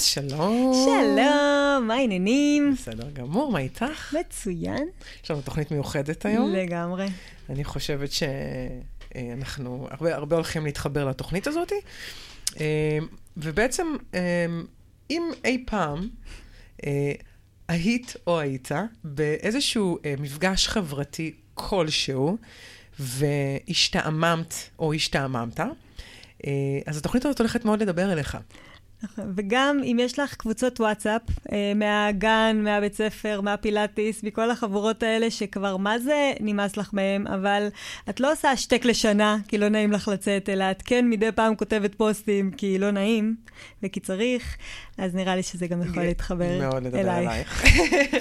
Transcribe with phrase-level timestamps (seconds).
[0.00, 0.72] אז שלום.
[0.84, 2.74] שלום, מה העניינים?
[2.74, 4.14] בסדר גמור, מה איתך?
[4.20, 4.88] מצוין.
[5.24, 6.52] יש לנו תוכנית מיוחדת היום.
[6.52, 7.06] לגמרי.
[7.48, 11.72] אני חושבת שאנחנו הרבה, הרבה הולכים להתחבר לתוכנית הזאת.
[12.60, 12.98] אה,
[13.36, 14.46] ובעצם, אה,
[15.10, 16.08] אם אי פעם
[16.86, 17.12] אה,
[17.68, 18.68] היית או היית
[19.04, 22.36] באיזשהו מפגש חברתי כלשהו,
[22.98, 25.60] והשתעממת או השתעממת,
[26.86, 28.38] אז התוכנית הזאת הולכת מאוד לדבר אליך.
[29.36, 31.22] וגם אם יש לך קבוצות וואטסאפ
[31.52, 37.68] אה, מהגן, מהבית ספר, מהפילאטיס, מכל החבורות האלה שכבר מה זה נמאס לך מהם, אבל
[38.10, 41.54] את לא עושה השתק לשנה כי לא נעים לך לצאת, אלא את כן מדי פעם
[41.54, 43.36] כותבת פוסטים כי לא נעים
[43.82, 44.56] וכי צריך,
[44.98, 46.62] אז נראה לי שזה גם יכול להתחבר אלייך.
[46.62, 47.64] מאוד לדבר אלייך.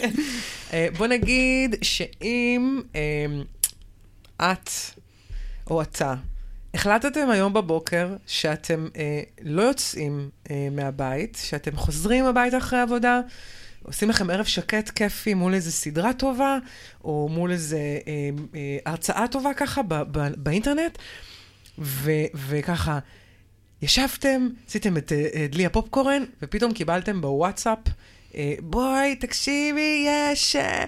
[0.73, 4.69] אה, בוא נגיד שאם אה, את
[5.69, 6.15] או אתה
[6.73, 13.21] החלטתם היום בבוקר שאתם אה, לא יוצאים אה, מהבית, שאתם חוזרים הביתה אחרי עבודה,
[13.83, 16.57] עושים לכם ערב שקט, כיפי, מול איזו סדרה טובה,
[17.03, 20.97] או מול איזו אה, אה, הרצאה טובה ככה ב- ב- באינטרנט,
[21.79, 22.99] ו- וככה
[23.81, 27.79] ישבתם, עשיתם את אה, דלי הפופקורן, ופתאום קיבלתם בוואטסאפ
[28.59, 30.55] בואי, תקשיבי, יש...
[30.55, 30.85] אה,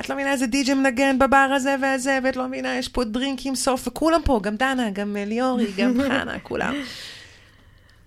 [0.00, 3.46] את לא מבינה איזה די.ג'י מנגן בבר הזה והזה, ואת לא מבינה, יש פה דרינק
[3.46, 6.74] עם סוף, וכולם פה, גם דנה, גם ליאורי, גם חנה, כולם.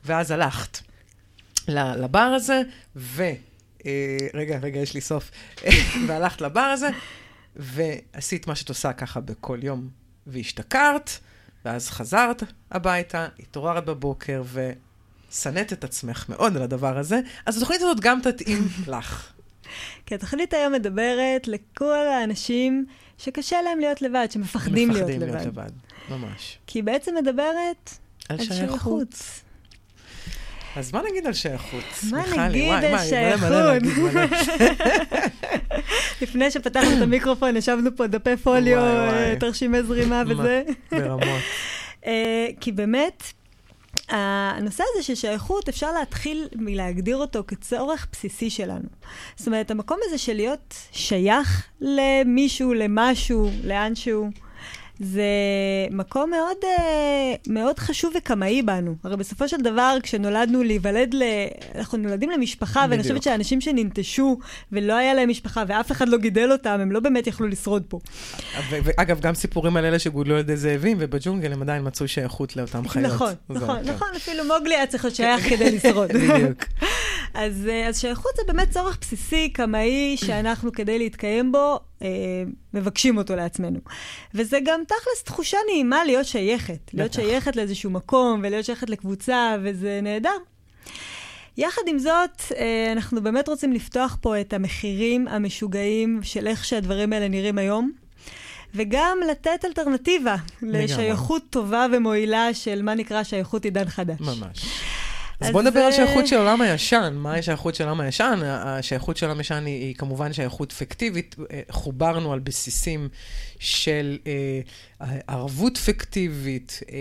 [0.05, 0.77] ואז הלכת
[1.67, 2.61] לבר הזה,
[2.95, 3.23] ו...
[3.85, 5.31] אה, רגע, רגע, יש לי סוף.
[6.07, 6.89] והלכת לבר הזה,
[7.55, 9.89] ועשית מה שאת עושה ככה בכל יום,
[10.27, 11.11] והשתכרת,
[11.65, 14.71] ואז חזרת הביתה, התעוררת בבוקר, ו...
[15.31, 19.31] שנאת את עצמך מאוד על הדבר הזה, אז התוכנית הזאת גם תתאים לך.
[20.05, 22.85] כי התוכנית היום מדברת לכל האנשים
[23.17, 25.15] שקשה להם להיות לבד, שמפחדים להיות לבד.
[25.15, 25.71] מפחדים להיות לבד,
[26.09, 26.57] ממש.
[26.67, 27.89] כי היא בעצם מדברת
[28.29, 29.15] על, על שייכות.
[30.75, 31.83] אז מה נגיד על שייכות?
[32.11, 33.83] מה נגיד על שייכות?
[36.21, 38.81] לפני שפתחנו את המיקרופון, ישבנו פה דפי פוליו,
[39.39, 40.63] תרשימי זרימה וזה.
[40.91, 41.25] ברמות.
[42.05, 43.23] אה, כי באמת,
[44.11, 48.87] הנושא הזה של שייכות, אפשר להתחיל מלהגדיר אותו כצורך בסיסי שלנו.
[49.35, 54.29] זאת אומרת, המקום הזה של להיות שייך למישהו, למשהו, לאנשהו.
[55.03, 55.23] זה
[55.91, 58.95] מקום מאוד, אה, מאוד חשוב וקמאי בנו.
[59.03, 61.23] הרי בסופו של דבר, כשנולדנו להיוולד, ל...
[61.75, 62.91] אנחנו נולדים למשפחה, בדיוק.
[62.91, 64.37] ואני חושבת שאנשים שננטשו
[64.71, 67.99] ולא היה להם משפחה ואף אחד לא גידל אותם, הם לא באמת יכלו לשרוד פה.
[68.69, 72.87] ואגב, גם סיפורים על אלה שגודלו על ידי זאבים, ובג'ונגל הם עדיין מצאו שייכות לאותם
[72.87, 73.05] חיות.
[73.05, 73.91] נכון, נכון, כן.
[73.93, 76.11] נכון, אפילו מוגלי היה צריך להיות שייך כדי לשרוד.
[76.17, 76.63] בדיוק.
[77.33, 82.07] אז, אה, אז שייכות זה באמת צורך בסיסי, קמאי, שאנחנו כדי להתקיים בו, אה,
[82.73, 83.79] מבקשים אותו לעצמנו.
[84.33, 86.79] וזה גם תכלס תחושה נעימה להיות שייכת.
[86.87, 86.93] בטח.
[86.93, 90.37] להיות שייכת לאיזשהו מקום ולהיות שייכת לקבוצה, וזה נהדר.
[91.57, 97.13] יחד עם זאת, אה, אנחנו באמת רוצים לפתוח פה את המחירים המשוגעים של איך שהדברים
[97.13, 97.91] האלה נראים היום.
[98.75, 104.19] וגם לתת אלטרנטיבה לשייכות טובה ומועילה של מה נקרא שייכות עידן חדש.
[104.21, 104.65] ממש.
[105.41, 107.13] אז בוא נדבר על שייכות של העולם הישן.
[107.17, 108.39] מה השייכות של העולם הישן?
[108.43, 111.35] השייכות של העולם הישן היא, היא כמובן שייכות פיקטיבית.
[111.51, 113.09] אה, חוברנו על בסיסים
[113.59, 116.97] של אה, ערבות פיקטיבית, אה,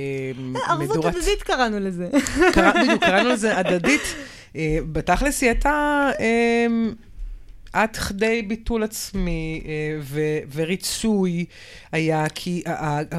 [0.69, 1.15] ערבות מדורת...
[1.17, 2.09] הדדית קראנו לזה.
[2.53, 4.15] קרא, בדיוק, קראנו לזה הדדית.
[4.57, 6.11] אה, בתכלס היא הייתה...
[6.21, 6.67] אה,
[7.73, 11.45] עד כדי ביטול עצמי אה, ו- וריצוי
[11.93, 12.63] היה, כי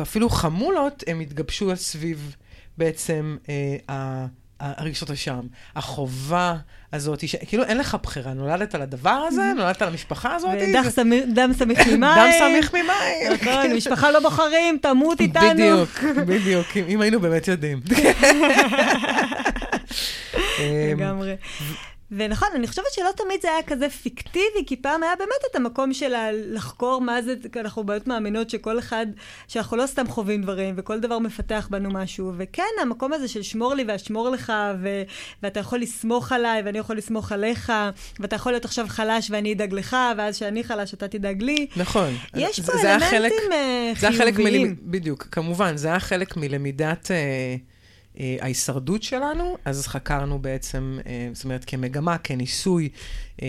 [0.02, 2.36] אפילו חמולות, הם התגבשו סביב
[2.78, 4.26] בעצם אה,
[4.62, 5.40] הרגשות השם,
[5.76, 6.56] החובה
[6.94, 7.36] הזאת, ש...
[7.36, 9.58] כאילו אין לך בחירה, נולדת לדבר הזה, mm-hmm.
[9.58, 10.52] נולדת למשפחה הזאת.
[11.34, 12.02] דם סמיך ממים.
[12.02, 13.34] דם סמיך ממים.
[13.42, 15.50] נכון, משפחה לא בוחרים, תמות איתנו.
[15.54, 17.80] בדיוק, בדיוק, אם היינו באמת יודעים.
[20.90, 21.36] לגמרי.
[22.12, 25.94] ונכון, אני חושבת שלא תמיד זה היה כזה פיקטיבי, כי פעם היה באמת את המקום
[25.94, 29.06] של לחקור מה זה, אנחנו באמת מאמינות שכל אחד,
[29.48, 32.34] שאנחנו לא סתם חווים דברים, וכל דבר מפתח בנו משהו.
[32.38, 35.04] וכן, המקום הזה של שמור לי ואשמור לך, ו-
[35.44, 37.72] ואתה יכול לסמוך עליי, ואני יכול לסמוך עליך,
[38.20, 41.68] ואתה יכול להיות עכשיו חלש ואני אדאג לך, ואז כשאני חלש אתה תדאג לי.
[41.76, 42.14] נכון.
[42.35, 43.96] יש פה אלמנטים חלק, חיוביים.
[44.00, 44.76] זה היה חלק מלמ...
[44.82, 47.12] בדיוק, כמובן, זה היה חלק מלמידת...
[47.12, 47.56] אה...
[48.19, 52.90] אה, ההישרדות שלנו, אז חקרנו בעצם, אה, זאת אומרת, כמגמה, כניסוי
[53.41, 53.47] אה,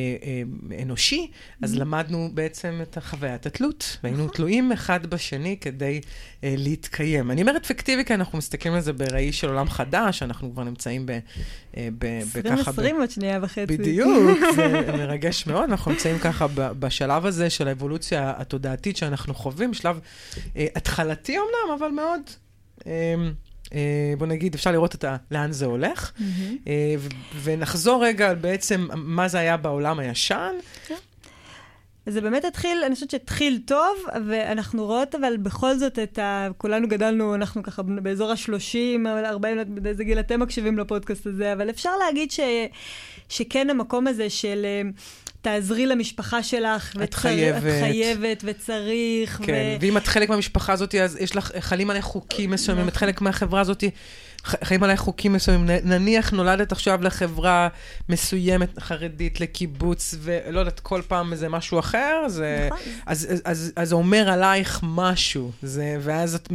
[0.83, 1.31] אנושי,
[1.63, 1.79] אז mm-hmm.
[1.79, 4.37] למדנו בעצם את חוויית התלות, והיינו נכון.
[4.37, 6.01] תלויים אחד בשני כדי
[6.43, 7.31] להתקיים.
[7.31, 11.07] אני אומרת פיקטיבי, כי אנחנו מסתכלים על זה בראי של עולם חדש, אנחנו כבר נמצאים.
[11.77, 12.49] בככה...
[12.49, 13.67] 2020 עוד שנייה וחצי.
[13.67, 20.01] בדיוק, זה מרגש מאוד, אנחנו נמצאים ככה בשלב הזה של האבולוציה התודעתית שאנחנו חווים, שלב
[20.57, 22.21] התחלתי אמנם, אבל מאוד...
[23.75, 25.17] אה, בוא נגיד, אפשר לראות את ה...
[25.31, 26.13] לאן זה הולך.
[26.21, 27.09] ו-
[27.43, 30.53] ונחזור רגע על בעצם מה זה היה בעולם הישן.
[32.07, 33.97] זה באמת התחיל, אני חושבת שהתחיל טוב,
[34.27, 36.49] ואנחנו רואות אבל בכל זאת את ה...
[36.59, 41.91] כולנו גדלנו, אנחנו ככה באזור ה-30, 40, באיזה גיל אתם מקשיבים לפודקאסט הזה, אבל אפשר
[42.07, 42.41] להגיד ש...
[43.29, 44.65] שכן המקום הזה של...
[44.65, 44.91] אה,
[45.43, 47.57] תעזרי למשפחה שלך, את חייבת.
[47.57, 49.41] את חייבת וצריך.
[49.43, 49.81] כן, ו...
[49.81, 53.61] ואם את חלק מהמשפחה הזאת, אז יש לך, חלים עליך חוקים מסוימים, את חלק מהחברה
[53.61, 53.85] הזאת,
[54.45, 55.67] חיים עליי חוקים מסוימים.
[55.85, 57.69] נניח נולדת עכשיו לחברה
[58.09, 62.93] מסוימת, חרדית, לקיבוץ, ולא יודעת, כל פעם איזה משהו אחר, זה, נכון.
[63.07, 65.51] אז, אז, אז, אז זה אומר עלייך משהו.
[65.63, 66.53] זה, ואז את,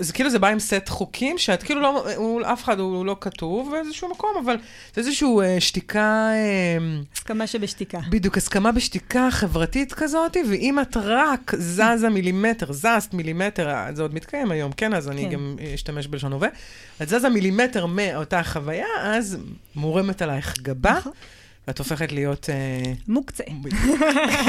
[0.00, 3.16] זה כאילו זה בא עם סט חוקים, שאת כאילו לא, הוא, אף אחד הוא לא
[3.20, 4.56] כתוב באיזשהו מקום, אבל
[4.94, 6.30] זה איזושהי אה, שתיקה...
[6.32, 6.78] אה,
[7.14, 7.98] הסכמה שבשתיקה.
[8.10, 14.50] בדיוק, הסכמה בשתיקה חברתית כזאת, ואם את רק זזה מילימטר, זזת מילימטר, זה עוד מתקיים
[14.50, 14.94] היום, כן?
[14.94, 15.12] אז כן.
[15.12, 16.48] אני גם אשתמש בלשון הווה.
[17.02, 19.38] את זזה מילימטר מאותה חוויה, אז
[19.74, 20.92] מורמת עלייך גבה.
[20.98, 21.12] נכון.
[21.68, 22.50] ואת הופכת להיות...
[22.50, 23.44] אה, מוקצה.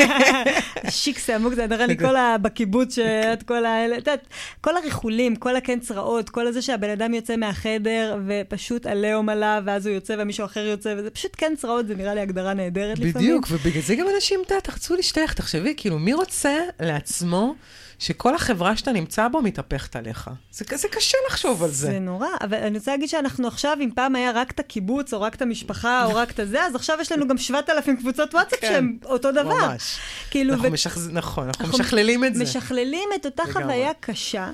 [0.90, 2.36] שיקסה, מוקצה, נראה לי כל ה...
[2.42, 3.86] בקיבוץ, שאת כל ה...
[3.86, 4.28] את יודעת,
[4.62, 9.86] כל הריחולים, כל הקן צרעות, כל הזה שהבן אדם יוצא מהחדר, ופשוט עליהום עליו, ואז
[9.86, 13.14] הוא יוצא ומישהו אחר יוצא, וזה פשוט קן צרעות, זה נראה לי הגדרה נהדרת לפעמים.
[13.14, 17.56] בדיוק, ובגלל זה גם אנשים, את יודעת, רצו להשתייך, תחשבי, כאילו, מי רוצה לעצמו...
[18.00, 20.30] שכל החברה שאתה נמצא בו מתהפכת עליך.
[20.52, 21.88] זה, זה קשה לחשוב על זה.
[21.88, 25.22] זה נורא, אבל אני רוצה להגיד שאנחנו עכשיו, אם פעם היה רק את הקיבוץ, או
[25.22, 28.60] רק את המשפחה, או רק את הזה, אז עכשיו יש לנו גם 7,000 קבוצות וואטסאפ
[28.60, 29.68] כן, שהן אותו דבר.
[29.68, 30.00] ממש.
[30.32, 30.72] כאילו, אנחנו ו...
[30.72, 30.98] משכ...
[31.12, 32.44] נכון, אנחנו, אנחנו משכללים את זה.
[32.44, 33.44] משכללים את אותה.
[33.54, 34.50] חוויה קשה,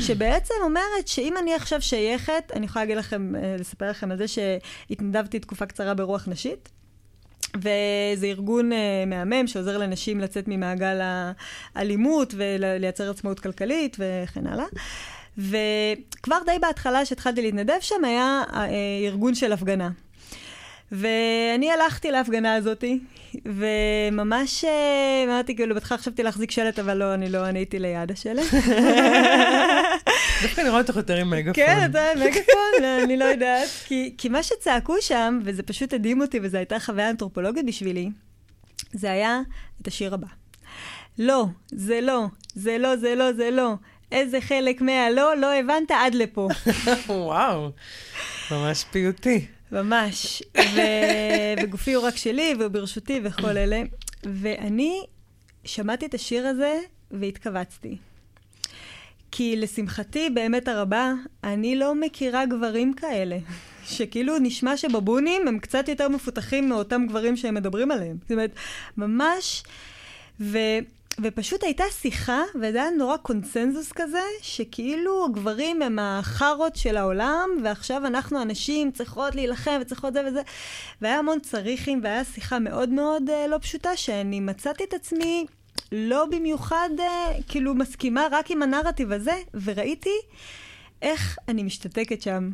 [0.00, 4.24] שבעצם אומרת שאם אני עכשיו שייכת, אני יכולה להגיד לכם, אה, לספר לכם על זה
[4.28, 6.75] שהתנדבתי תקופה קצרה ברוח נשית.
[7.56, 8.74] וזה ארגון uh,
[9.06, 11.00] מהמם שעוזר לנשים לצאת ממעגל
[11.74, 14.64] האלימות ולייצר עצמאות כלכלית וכן הלאה.
[15.38, 18.56] וכבר די בהתחלה, כשהתחלתי להתנדב שם, היה uh,
[19.06, 19.90] ארגון של הפגנה.
[20.92, 22.98] ואני הלכתי להפגנה הזאתי,
[23.46, 28.12] וממש אה, אמרתי, כאילו, בהתחלה חשבתי להחזיק שלט, אבל לא, אני לא, אני הייתי ליד
[28.12, 28.46] השלט.
[30.42, 31.54] דווקא אני רואה אותך יותר עם מגפון.
[31.54, 33.68] כן, אתה עם מגפון, אני לא יודעת.
[34.18, 38.10] כי, מה שצעקו שם, וזה פשוט הדהים אותי, וזו הייתה חוויה אנתרופולוגית בשבילי,
[38.92, 39.40] זה היה
[39.82, 40.26] את השיר הבא.
[41.18, 43.74] לא, זה לא, זה לא, זה לא, זה לא.
[44.12, 46.48] איזה חלק מהלא, לא הבנת עד לפה.
[47.08, 47.70] וואו,
[48.50, 49.46] ממש פיוטי.
[49.72, 50.42] ממש.
[50.74, 53.82] ו- וגופי הוא רק שלי, והוא ברשותי וכל אלה.
[54.24, 55.02] ואני
[55.64, 56.78] שמעתי את השיר הזה
[57.10, 57.96] והתכווצתי.
[59.36, 61.12] כי לשמחתי, באמת הרבה,
[61.44, 63.38] אני לא מכירה גברים כאלה.
[63.94, 68.16] שכאילו נשמע שבבונים הם קצת יותר מפותחים מאותם גברים שהם מדברים עליהם.
[68.22, 68.50] זאת אומרת,
[68.96, 69.62] ממש...
[70.40, 70.58] ו...
[71.20, 78.06] ופשוט הייתה שיחה, וזה היה נורא קונצנזוס כזה, שכאילו הגברים הם החארות של העולם, ועכשיו
[78.06, 80.40] אנחנו הנשים צריכות להילחם וצריכות זה וזה.
[81.02, 85.46] והיה המון צריכים, והיה שיחה מאוד מאוד uh, לא פשוטה, שאני מצאתי את עצמי
[85.92, 87.02] לא במיוחד, uh,
[87.48, 89.34] כאילו, מסכימה רק עם הנרטיב הזה,
[89.64, 90.18] וראיתי
[91.02, 92.50] איך אני משתתקת שם.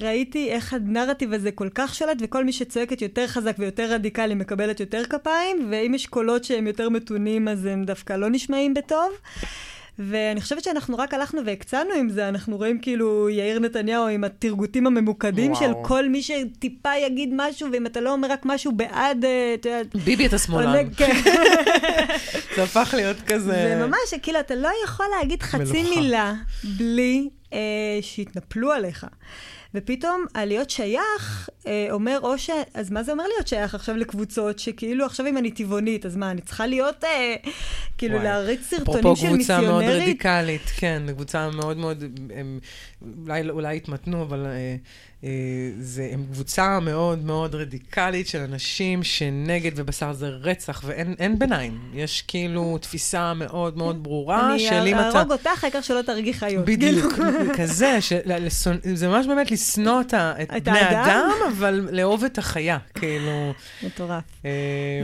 [0.00, 4.80] ראיתי איך הנרטיב הזה כל כך שלט, וכל מי שצועקת יותר חזק ויותר רדיקלי מקבלת
[4.80, 9.10] יותר כפיים, ואם יש קולות שהם יותר מתונים, אז הם דווקא לא נשמעים בטוב.
[9.98, 14.86] ואני חושבת שאנחנו רק הלכנו והקצנו עם זה, אנחנו רואים כאילו יאיר נתניהו עם התרגותים
[14.86, 15.60] הממוקדים וואו.
[15.64, 19.68] של כל מי שטיפה יגיד משהו, ואם אתה לא אומר רק משהו בעד, אה, אתה
[19.68, 19.98] יודע...
[20.04, 20.94] ביבי אתה שמאלן.
[20.96, 21.16] כן.
[22.56, 23.52] זה הפך להיות כזה...
[23.52, 26.00] זה ממש, כאילו, אתה לא יכול להגיד חצי מלוכה.
[26.00, 27.58] מילה בלי אה,
[28.00, 29.06] שיתנפלו עליך.
[29.74, 32.50] ופתאום הלהיות שייך אה, אומר או ש...
[32.74, 36.30] אז מה זה אומר להיות שייך עכשיו לקבוצות שכאילו עכשיו אם אני טבעונית, אז מה,
[36.30, 37.36] אני צריכה להיות, אה,
[37.98, 38.24] כאילו וואי.
[38.24, 39.36] להריץ סרטונים של מיסיונרית?
[39.36, 42.58] אפרופו קבוצה מאוד רדיקלית, כן, קבוצה מאוד מאוד, הם,
[43.26, 44.46] אולי, אולי התמתנו, אבל...
[44.46, 44.76] אה,
[45.80, 51.78] זה, הם קבוצה מאוד מאוד רדיקלית של אנשים שנגד ובשר זה רצח, ואין ביניים.
[51.94, 55.08] יש כאילו תפיסה מאוד מאוד ברורה של אם אתה...
[55.08, 56.64] אני אהרוג אותך, העיקר שלא תרגי חיות.
[56.64, 57.12] בדיוק,
[57.58, 57.98] כזה,
[58.94, 60.14] זה ממש באמת לשנוא את
[60.64, 63.52] בני האדם, אבל לאהוב את החיה, כאילו...
[63.82, 64.22] מטורף.
[64.44, 64.50] אה,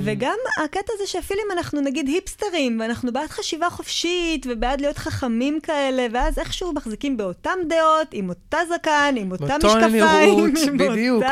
[0.02, 5.58] וגם הקטע הזה שאפילו אם אנחנו נגיד היפסטרים, ואנחנו בעד חשיבה חופשית, ובעד להיות חכמים
[5.62, 10.03] כאלה, ואז איכשהו מחזיקים באותן דעות, עם אותה זקן, עם אותה משקפיים.
[10.04, 11.24] נראות, בדיוק,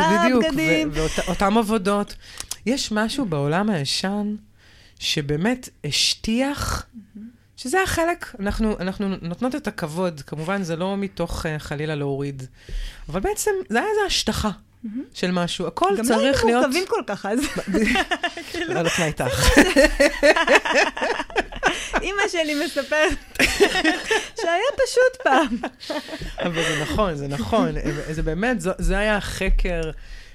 [0.53, 0.93] בדיוק,
[1.27, 2.15] ואותן עבודות.
[2.67, 4.37] יש משהו בעולם הישן
[4.99, 6.87] שבאמת השטיח,
[7.57, 12.43] שזה החלק, אנחנו, אנחנו נותנות את הכבוד, כמובן זה לא מתוך uh, חלילה להוריד,
[13.09, 14.51] אבל בעצם זה היה איזו השטחה.
[15.15, 16.39] של משהו, הכל צריך להיות...
[16.39, 17.41] גם לא היינו מורכבים כל כך אז.
[18.69, 19.49] לא יודעת מה איתך.
[22.03, 23.39] אימא שלי מספרת
[24.41, 25.57] שהיה פשוט פעם.
[26.39, 27.69] אבל זה נכון, זה נכון.
[28.11, 29.91] זה באמת, זה היה החקר.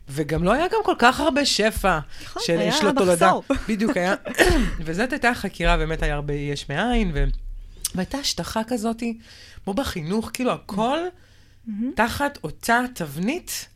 [0.09, 1.99] וגם לא היה גם כל כך הרבה שפע.
[2.23, 3.33] נכון, שיש היה לו תולדה.
[3.67, 4.15] בדיוק, היה...
[4.85, 7.23] וזאת הייתה חקירה, באמת היה הרבה יש מאין, ו...
[7.95, 9.03] והייתה השטחה כזאת,
[9.63, 10.99] כמו בחינוך, כאילו הכל
[11.95, 13.67] תחת אותה תבנית,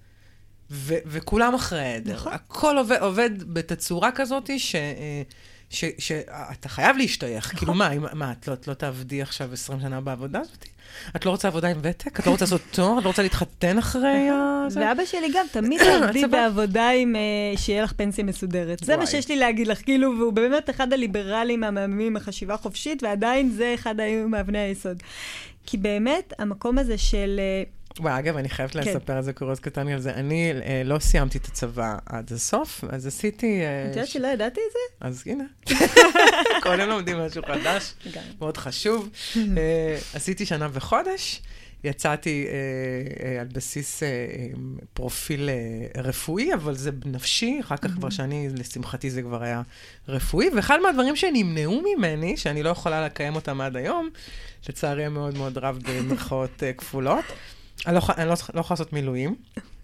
[0.71, 2.13] ו- וכולם אחרי העדר.
[2.13, 2.33] נכון.
[2.33, 4.75] הכל עובד, עובד בתצורה כזאת ש...
[4.75, 5.21] אה,
[5.69, 7.45] ש- שאתה חייב להשתייך.
[7.47, 7.59] נכון.
[7.59, 10.65] כאילו, מה, אם- מה, את לא, את לא תעבדי עכשיו 20 שנה בעבודה הזאת?
[11.15, 12.19] את לא רוצה עבודה עם ותק?
[12.19, 12.99] את לא רוצה לעשות תואר?
[12.99, 14.67] את לא רוצה להתחתן אחרי ה...
[14.73, 16.25] ואבא שלי גם, תמיד תעבדי.
[16.27, 17.21] בעבודה עם, אה,
[17.57, 18.79] שיהיה לך פנסיה מסודרת.
[18.83, 19.05] זה מה.
[19.05, 23.95] שיש לי להגיד לך, כאילו, והוא באמת אחד הליברלים המהממים החשיבה החופשית, ועדיין זה אחד
[24.27, 25.03] מאבני היסוד.
[25.65, 27.39] כי באמת, המקום הזה של...
[27.39, 27.63] אה,
[27.99, 28.79] וואי, אגב, אני חייבת כן.
[28.79, 30.13] לספר איזה קוריוז קטן על זה.
[30.13, 33.61] אני אה, לא סיימתי את הצבא עד הסוף, אז עשיתי...
[33.61, 35.07] אה, את יודעת ש- שלא ידעתי את זה?
[35.07, 35.43] אז הנה,
[36.63, 37.93] כל יום לומדים משהו חדש.
[38.39, 39.09] מאוד חשוב.
[39.57, 41.41] אה, עשיתי שנה וחודש,
[41.83, 42.53] יצאתי אה,
[43.35, 44.47] אה, על בסיס אה, אה,
[44.93, 49.61] פרופיל אה, רפואי, אבל זה נפשי, אחר כך כבר שאני, לשמחתי זה כבר היה
[50.07, 54.09] רפואי, ואחד מהדברים שנמנעו ממני, שאני לא יכולה לקיים אותם עד היום,
[54.69, 57.25] לצערי המאוד מאוד רב במרכאות אה, כפולות,
[57.87, 59.35] אני לא, אני לא, לא יכולה לעשות מילואים,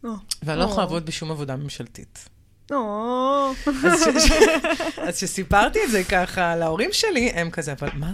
[0.03, 0.09] או.
[0.43, 0.81] ואני לא יכולה או.
[0.81, 2.29] לעבוד בשום עבודה ממשלתית.
[2.71, 3.51] או.
[5.07, 8.11] אז כשסיפרתי את זה ככה להורים שלי, הם כזה, אבל מה?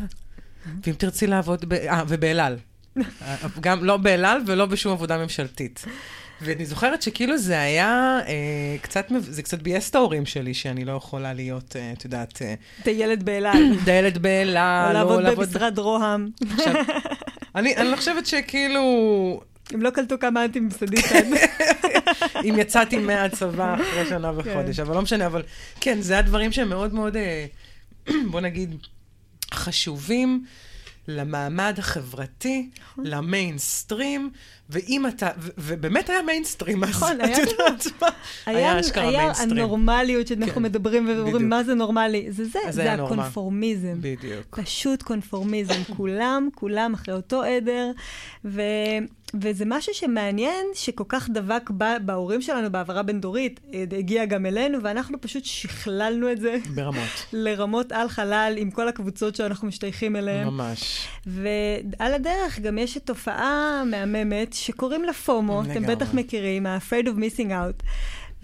[0.84, 1.74] ואם תרצי לעבוד ב...
[1.74, 2.58] אה, ובאל על.
[3.60, 5.86] גם לא באל על ולא בשום עבודה ממשלתית.
[6.42, 10.92] ואני זוכרת שכאילו זה היה אה, קצת, זה קצת ביאס את ההורים שלי, שאני לא
[10.92, 13.60] יכולה להיות, אה, את יודעת, אה, את הילד באלעד.
[13.86, 16.30] דיילת באל על, או לעבוד במשרד רוה"מ.
[17.56, 18.82] אני לא חושבת שכאילו,
[19.72, 21.32] הם לא קלטו כמה אנטי-ממסדית כאן.
[22.50, 25.42] אם יצאתי מהצבא אחרי שנה וחודש, אבל לא משנה, אבל
[25.80, 27.46] כן, זה הדברים שהם מאוד מאוד, אה,
[28.32, 28.76] בוא נגיד,
[29.54, 30.46] חשובים
[31.08, 34.30] למעמד החברתי, למיינסטרים,
[34.70, 38.08] ואם אתה, ו- ובאמת היה מיינסטרים, אז נכון, את היה יודעת מה?
[38.46, 39.52] היה אשכרה היה מיינסטרים.
[39.52, 41.10] הנורמליות שאנחנו כן, מדברים.
[41.10, 42.32] ואומרים מה זה נורמלי.
[42.32, 42.94] זה זה, זה היה.
[42.94, 43.96] הקונפורמיזם.
[44.02, 44.60] בדיוק.
[44.62, 45.84] פשוט קונפורמיזם.
[45.98, 47.92] כולם, כולם אחרי אותו עדר,
[48.46, 48.62] ו...
[49.42, 51.84] וזה משהו שמעניין, שכל כך דבק ב...
[52.06, 57.92] בהורים שלנו, בהעברה בין-דורית, אה, הגיע גם אלינו, ואנחנו פשוט שכללנו את זה ברמות, לרמות
[57.92, 60.48] על חלל עם כל הקבוצות שאנחנו משתייכים אליהן.
[60.48, 61.08] ממש.
[61.26, 65.84] ועל הדרך גם יש תופעה מהממת שקוראים לה FOMO, אתם.
[65.84, 67.84] בטח מכירים, ה-Afraid of Missing Out,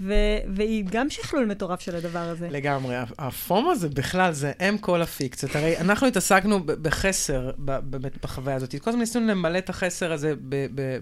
[0.02, 0.14] ו-
[0.56, 2.48] והיא גם שכלול מטורף של הדבר הזה.
[2.52, 2.96] לגמרי.
[3.20, 5.56] הפומו זה בכלל, זה אם כל הפיקציות.
[5.56, 8.76] הרי אנחנו התעסקנו בחסר באמת בחוויה הזאת.
[8.82, 10.34] כל הזמן ניסינו למלא את החסר הזה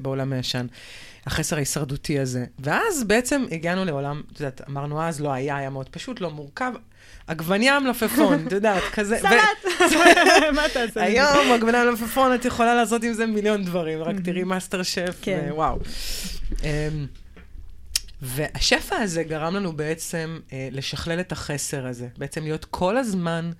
[0.01, 0.67] בעולם הישן.
[1.25, 2.45] החסר ההישרדותי הזה.
[2.59, 6.71] ואז בעצם הגענו לעולם, את יודעת, אמרנו אז לא היה, היה מאוד פשוט, לא מורכב.
[7.27, 9.17] עגבניה מלפפון, את יודעת, כזה.
[9.21, 9.91] סלט!
[10.55, 11.03] מה תעשה?
[11.03, 15.49] היום עגבניה מלפפון, את יכולה לעשות עם זה מיליון דברים, רק תראי מאסטר שף, כן.
[15.51, 15.79] וואו.
[18.21, 23.51] והשפע הזה גרם לנו בעצם אה, לשכלל את החסר הזה, בעצם להיות כל הזמן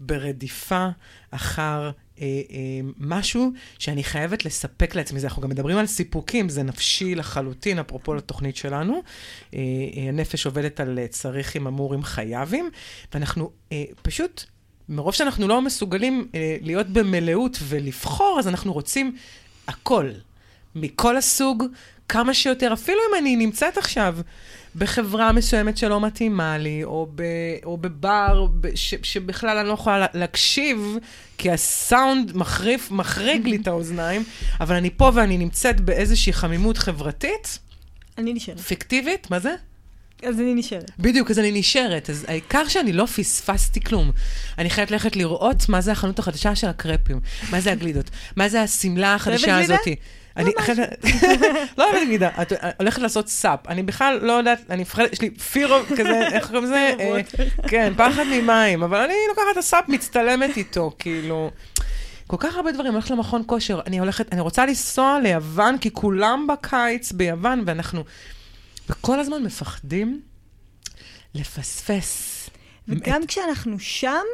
[0.00, 0.88] ברדיפה
[1.30, 1.90] אחר
[2.20, 5.20] אה, אה, משהו שאני חייבת לספק לעצמי.
[5.20, 8.94] זה, אנחנו גם מדברים על סיפוקים, זה נפשי לחלוטין, אפרופו לתוכנית שלנו.
[9.54, 9.58] אה,
[9.96, 12.70] אה, הנפש עובדת על אה, צריכים, אמורים, חייבים,
[13.14, 14.44] ואנחנו אה, פשוט,
[14.88, 19.16] מרוב שאנחנו לא מסוגלים אה, להיות במלאות ולבחור, אז אנחנו רוצים
[19.68, 20.10] הכל.
[20.74, 21.64] מכל הסוג,
[22.08, 24.16] כמה שיותר, אפילו אם אני נמצאת עכשיו
[24.76, 27.22] בחברה מסוימת שלא מתאימה לי, או, ב,
[27.64, 30.96] או בבר ב, ש, שבכלל אני לא יכולה לה- להקשיב,
[31.38, 34.24] כי הסאונד מחריף, מחריג לי את האוזניים,
[34.60, 37.58] אבל אני פה ואני נמצאת באיזושהי חמימות חברתית,
[38.18, 38.60] אני נשארת.
[38.60, 39.54] פיקטיבית, מה זה?
[40.22, 40.90] אז אני נשארת.
[40.98, 42.10] בדיוק, אז אני נשארת.
[42.10, 44.10] אז העיקר שאני לא פספסתי כלום.
[44.58, 48.62] אני חייבת ללכת לראות מה זה החנות החדשה של הקרפים, מה זה הגלידות, מה זה
[48.62, 49.80] השמלה החדשה אוהבת הזאת.
[50.40, 50.50] אני.
[51.78, 53.68] לא אוהבת גלידה, את הולכת לעשות סאפ.
[53.68, 56.94] אני בכלל לא יודעת, אני מפחדת, יש לי פירו כזה, איך קוראים לזה?
[57.00, 57.20] אה,
[57.68, 61.50] כן, פחד ממים, אבל אני לוקחת את הסאפ, מצטלמת איתו, כאילו...
[62.26, 65.90] כל כך הרבה דברים, אני הולכת למכון כושר, אני הולכת, אני רוצה לנסוע ליוון, כי
[65.92, 68.04] כולם בקיץ ביוון, ואנחנו
[68.90, 70.20] וכל הזמן מפחדים
[71.34, 72.50] לפספס.
[72.88, 74.24] וגם כשאנחנו שם,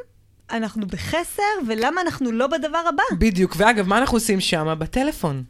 [0.50, 3.02] אנחנו בחסר, ולמה אנחנו לא בדבר הבא?
[3.18, 4.74] בדיוק, ואגב, מה אנחנו עושים שם?
[4.78, 5.42] בטלפון.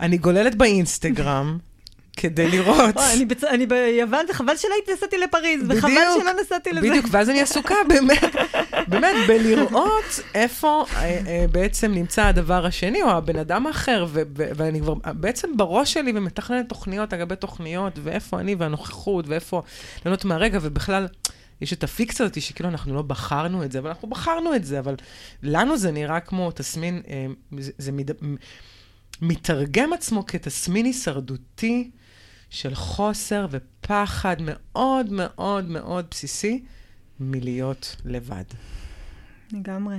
[0.00, 1.58] אני גוללת באינסטגרם
[2.16, 2.96] כדי לראות.
[2.96, 6.88] וואי, אני בצ- אני ביוון, וחבל שלא נסעתי לפריז, וחבל בדיוק, שלא נסעתי לזה.
[6.90, 8.34] בדיוק, ואז אני עסוקה באמת,
[8.88, 14.48] באמת, בלראות איפה אה, אה, בעצם נמצא הדבר השני, או הבן אדם האחר, ו- ו-
[14.56, 19.62] ואני כבר בעצם בראש שלי ומתכננת תוכניות על גבי תוכניות, ואיפה אני והנוכחות, ואיפה
[20.04, 21.06] ליהנות מהרגע, ובכלל,
[21.60, 24.78] יש את הפיקציה הזאת שכאילו אנחנו לא בחרנו את זה, אבל אנחנו בחרנו את זה,
[24.78, 24.94] אבל
[25.42, 27.26] לנו זה נראה כמו תסמין, אה,
[27.58, 28.10] זה, זה מד,
[29.22, 31.90] מתרגם עצמו כתסמין הישרדותי
[32.50, 36.64] של חוסר ופחד מאוד מאוד מאוד בסיסי
[37.20, 38.44] מלהיות לבד.
[39.52, 39.96] לגמרי.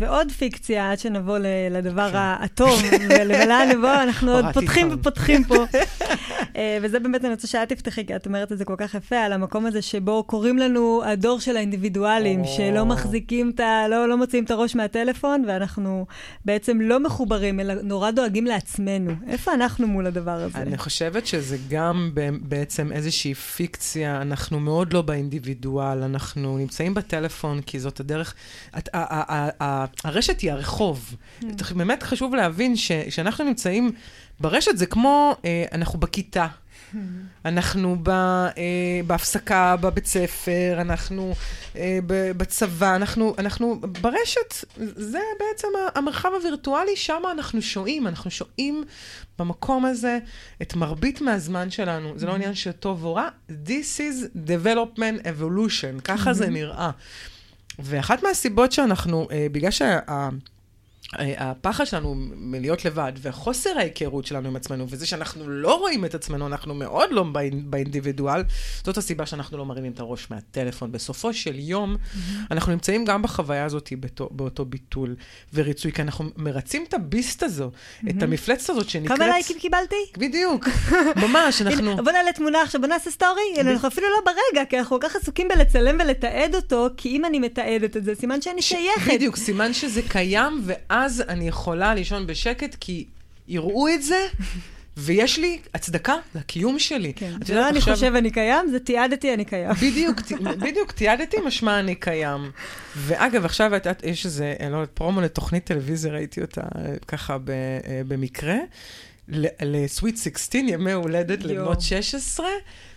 [0.00, 1.38] ועוד פיקציה, עד שנבוא
[1.70, 2.10] לדבר.
[2.14, 5.64] הטוב, ולאן נבוא, אנחנו עוד פותחים ופותחים פה.
[6.56, 9.16] אה, וזה באמת, אני רוצה שאת תפתחי, כי את אומרת את זה כל כך יפה,
[9.16, 13.88] על המקום הזה שבו קוראים לנו הדור של האינדיבידואלים, שלא מחזיקים את ה...
[13.88, 16.06] לא, לא מוציאים את הראש מהטלפון, ואנחנו
[16.44, 19.12] בעצם לא מחוברים, אלא נורא דואגים לעצמנו.
[19.28, 20.58] איפה אנחנו מול הדבר הזה?
[20.58, 22.10] אני חושבת שזה גם
[22.42, 28.34] בעצם איזושהי פיקציה, אנחנו מאוד לא באינדיבידואל, אנחנו נמצאים בטלפון, כי זאת הדרך...
[30.04, 31.14] הרשת היא הרחוב.
[31.40, 31.74] Mm.
[31.76, 32.76] באמת חשוב להבין
[33.08, 33.92] שאנחנו נמצאים
[34.40, 36.46] ברשת, זה כמו, אה, אנחנו בכיתה.
[36.46, 36.96] Mm.
[37.44, 38.52] אנחנו ב, אה,
[39.06, 41.34] בהפסקה בבית ספר, אנחנו
[41.76, 41.98] אה,
[42.36, 44.64] בצבא, אנחנו, אנחנו ברשת,
[44.96, 48.84] זה בעצם המרחב הווירטואלי, שם אנחנו שוהים, אנחנו שוהים
[49.38, 50.18] במקום הזה
[50.62, 52.12] את מרבית מהזמן שלנו.
[52.16, 52.34] זה לא mm-hmm.
[52.34, 56.50] עניין של טוב או רע, This is development evolution, ככה זה mm-hmm.
[56.50, 56.90] נראה.
[57.78, 59.98] ואחת מהסיבות שאנחנו, אה, בגלל שה...
[61.14, 66.46] הפחד שלנו מלהיות לבד, והחוסר ההיכרות שלנו עם עצמנו, וזה שאנחנו לא רואים את עצמנו,
[66.46, 67.24] אנחנו מאוד לא
[67.64, 68.42] באינדיבידואל,
[68.84, 70.92] זאת הסיבה שאנחנו לא מרימים את הראש מהטלפון.
[70.92, 72.18] בסופו של יום, mm-hmm.
[72.50, 75.16] אנחנו נמצאים גם בחוויה הזאת באותו, באותו ביטול
[75.54, 78.10] וריצוי, כי אנחנו מרצים את הביסט הזו, mm-hmm.
[78.10, 79.18] את המפלצת הזאת שנקראת...
[79.18, 79.96] כמה לייקים קיבלתי?
[80.18, 80.68] בדיוק,
[81.28, 81.96] ממש, אנחנו...
[81.96, 83.60] בוא נעלה תמונה עכשיו, בוא נעשה סטורי.
[83.60, 87.38] אנחנו אפילו לא ברגע, כי אנחנו כל כך עסוקים בלצלם ולתעד אותו, כי אם אני
[87.38, 89.14] מתעדת את זה, סימן שאני שייכת.
[89.14, 90.95] בדיוק, סימן שזה קיים, ואז
[91.28, 93.04] אני יכולה לישון בשקט, כי
[93.48, 94.26] יראו את זה,
[94.96, 97.12] ויש לי הצדקה לקיום שלי.
[97.16, 99.70] כן, זה לא אני חושב אני קיים, זה תיעדתי אני קיים.
[99.72, 100.20] בדיוק,
[100.66, 102.50] בדיוק, תיעדתי משמע אני קיים.
[102.96, 103.70] ואגב, עכשיו
[104.02, 106.62] יש איזה, לא יודעת, פרומו לתוכנית טלוויזיה, ראיתי אותה
[107.08, 108.56] ככה אה, במקרה,
[109.62, 112.46] לסוויט 16, ימי הולדת לבנות 16.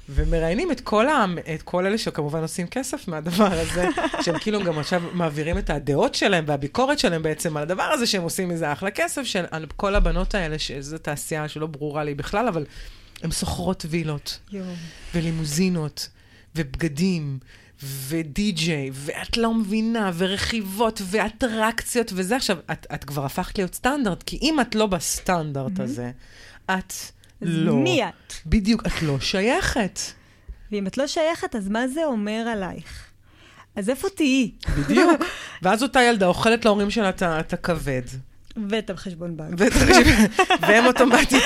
[0.09, 1.25] ומראיינים את כל, ה...
[1.55, 3.87] את כל אלה שכמובן עושים כסף מהדבר הזה,
[4.23, 8.23] שהם כאילו גם עכשיו מעבירים את הדעות שלהם והביקורת שלהם בעצם על הדבר הזה, שהם
[8.23, 12.65] עושים מזה אחלה כסף, של כל הבנות האלה, שזו תעשייה שלא ברורה לי בכלל, אבל
[13.23, 14.63] הן שוכרות וילות, יו.
[15.15, 16.09] ולימוזינות,
[16.55, 17.39] ובגדים,
[17.83, 24.39] ודי-ג'יי, ואת לא מבינה, ורכיבות, ואטרקציות, וזה עכשיו, את, את כבר הפכת להיות סטנדרט, כי
[24.41, 25.83] אם את לא בסטנדרט mm-hmm.
[25.83, 26.11] הזה,
[26.65, 26.93] את...
[27.41, 27.73] לא.
[27.73, 28.33] מי את?
[28.45, 29.99] בדיוק, את לא שייכת.
[30.71, 33.03] ואם את לא שייכת, אז מה זה אומר עלייך?
[33.75, 34.51] אז איפה תהיי?
[34.77, 35.21] בדיוק.
[35.61, 38.01] ואז אותה ילדה אוכלת להורים שלה את הכבד.
[38.69, 39.59] ואת החשבון בנק.
[40.61, 41.43] והם אוטומטית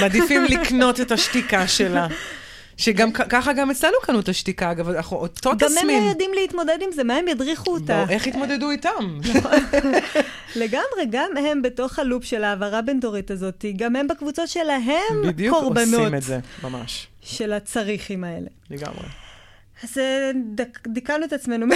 [0.00, 2.06] מעדיפים לקנות את השתיקה שלה.
[2.82, 5.76] שגם ככה גם אצלנו קנו את השתיקה, אגב, אנחנו אותו תסמין.
[5.82, 8.04] גם הם לא יודעים להתמודד עם זה, מה הם ידריכו אותה?
[8.08, 9.18] איך יתמודדו איתם?
[9.20, 9.52] נכון.
[10.62, 15.34] לגמרי, גם הם בתוך הלופ של העברה בין-דורית הזאת, גם הם בקבוצות שלהם קורבנות.
[15.34, 17.06] בדיוק עושים את זה, ממש.
[17.22, 18.48] של הצריכים האלה.
[18.70, 19.06] לגמרי.
[19.82, 20.30] אז אה,
[20.86, 21.66] דיכאנו את עצמנו.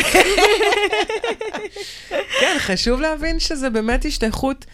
[2.40, 4.64] כן, חשוב להבין שזה באמת השתייכות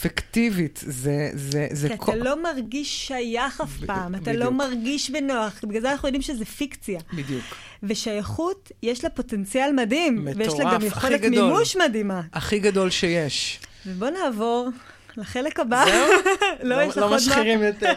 [0.00, 0.80] פיקטיבית.
[0.86, 1.88] זה, זה, זה...
[1.88, 5.60] כי אתה לא מרגיש שייך אף פעם, אתה לא מרגיש בנוח.
[5.64, 7.00] בגלל זה אנחנו יודעים שזה פיקציה.
[7.12, 7.44] בדיוק.
[7.82, 10.24] ושייכות, יש לה פוטנציאל מדהים.
[10.24, 12.20] מטורף, ויש לה גם יכולת מימוש מדהימה.
[12.32, 13.60] הכי גדול שיש.
[13.86, 14.68] ובוא נעבור
[15.16, 15.84] לחלק הבא.
[15.84, 16.06] זהו?
[16.68, 17.16] לא, יש לך לא עוד מה?
[17.16, 17.92] לא משחירים יותר.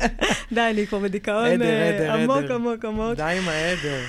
[0.52, 3.16] די, אני כבר בדיכאון אה, עמוק, עמוק, עמוק.
[3.16, 4.00] די עם העדר.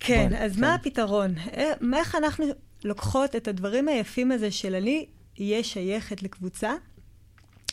[0.00, 1.34] כן, אז מה הפתרון?
[1.56, 2.44] אה, איך אנחנו
[2.84, 5.06] לוקחות את הדברים היפים הזה של אני
[5.40, 6.72] אהיה שייכת לקבוצה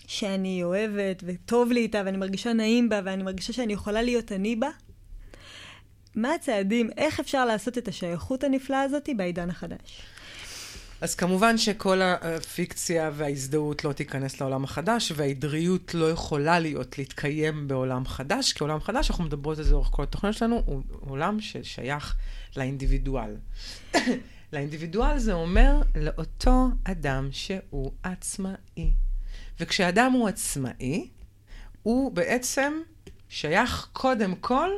[0.08, 4.56] שאני אוהבת וטוב לי איתה ואני מרגישה נעים בה ואני מרגישה שאני יכולה להיות אני
[4.56, 4.69] בה?
[6.15, 10.02] מה הצעדים, איך אפשר לעשות את השייכות הנפלאה הזאת בעידן החדש?
[11.02, 18.06] אז כמובן שכל הפיקציה וההזדהות לא תיכנס לעולם החדש, והעדריות לא יכולה להיות, להתקיים בעולם
[18.06, 22.15] חדש, כי עולם חדש, אנחנו מדברות על זה לאורך כל התוכניות שלנו, הוא עולם ששייך
[22.58, 23.36] לאינדיבידואל.
[24.53, 28.91] לאינדיבידואל זה אומר לאותו אדם שהוא עצמאי.
[29.59, 31.09] וכשאדם הוא עצמאי,
[31.83, 32.81] הוא בעצם
[33.29, 34.69] שייך קודם כל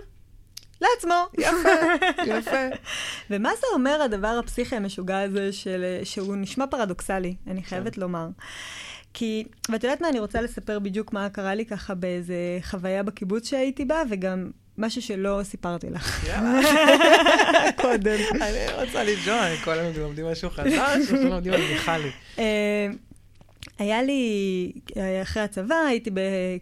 [0.82, 1.26] לעצמו.
[1.38, 1.70] יפה,
[2.26, 2.68] יפה.
[3.30, 8.02] ומה זה אומר הדבר הפסיכי המשוגע הזה, של, שהוא נשמע פרדוקסלי, אני חייבת כן.
[8.02, 8.28] לומר.
[9.14, 13.50] כי, ואת יודעת מה, אני רוצה לספר בדיוק מה קרה לי ככה באיזה חוויה בקיבוץ
[13.50, 14.52] שהייתי בה, וגם
[14.82, 16.28] משהו שלא סיפרתי לך.
[16.28, 16.62] יאללה.
[17.82, 18.18] קודם.
[18.42, 22.10] אני רוצה לג'ון, כל היום לומדים משהו חדש, עכשיו לומדים על מיכלי.
[22.40, 22.88] אה,
[23.80, 24.72] היה לי,
[25.22, 26.10] אחרי הצבא, הייתי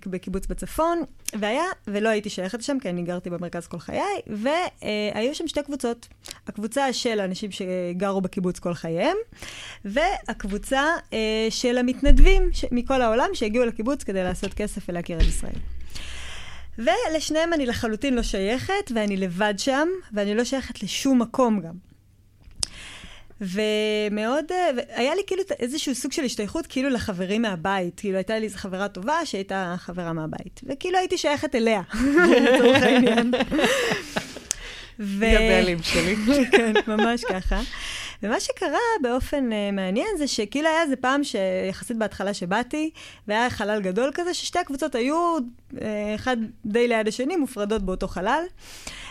[0.06, 1.04] בקיבוץ בצפון,
[1.40, 6.08] והיה, ולא הייתי שייכת לשם, כי אני גרתי במרכז כל חיי, והיו שם שתי קבוצות.
[6.48, 9.18] הקבוצה של האנשים שגרו בקיבוץ כל חייהם,
[9.86, 15.79] והקבוצה אה, של המתנדבים מכל העולם שהגיעו לקיבוץ כדי לעשות כסף ולהכיר את ישראל.
[16.80, 21.74] ולשניהם אני לחלוטין לא שייכת, ואני לבד שם, ואני לא שייכת לשום מקום גם.
[23.42, 28.00] ומאוד, אה, היה לי כאילו איזשהו סוג של השתייכות כאילו לחברים מהבית.
[28.00, 30.62] כאילו הייתה לי איזו חברה טובה שהייתה חברה מהבית.
[30.64, 31.82] וכאילו הייתי שייכת אליה,
[32.44, 33.32] לצורך העניין.
[35.00, 35.26] ו...
[35.26, 36.16] הבעלים שלי.
[36.52, 37.62] כן, ממש ככה.
[38.24, 42.90] ומה שקרה באופן uh, מעניין זה שכאילו היה איזה פעם שיחסית בהתחלה שבאתי,
[43.28, 45.76] והיה חלל גדול כזה, ששתי הקבוצות היו uh,
[46.16, 48.44] אחד די ליד השני, מופרדות באותו חלל.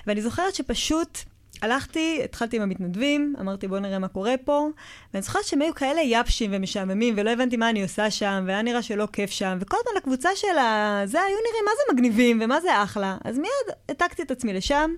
[0.06, 1.18] ואני זוכרת שפשוט
[1.62, 4.68] הלכתי, התחלתי עם המתנדבים, אמרתי בואו נראה מה קורה פה,
[5.14, 8.82] ואני זוכרת שהם היו כאלה יבשים ומשעממים, ולא הבנתי מה אני עושה שם, והיה נראה
[8.82, 11.00] שלא כיף שם, וכל הזמן הקבוצה של ה...
[11.04, 13.16] זה היו נראים מה זה מגניבים ומה זה אחלה.
[13.24, 14.90] אז מיד העתקתי את עצמי לשם.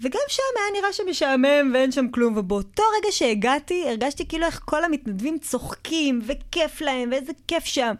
[0.00, 4.84] וגם שם היה נראה שמשעמם ואין שם כלום, ובאותו רגע שהגעתי, הרגשתי כאילו איך כל
[4.84, 7.94] המתנדבים צוחקים, וכיף להם, ואיזה כיף שם.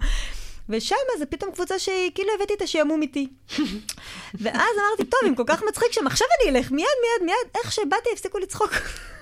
[0.69, 3.29] ושם זה פתאום קבוצה שהיא, כאילו הבאתי את השעמום איתי.
[4.43, 7.73] ואז אמרתי, טוב, אם כל כך מצחיק שם, עכשיו אני אלך, מיד, מיד, מיד, איך
[7.73, 8.71] שבאתי, הפסיקו לצחוק.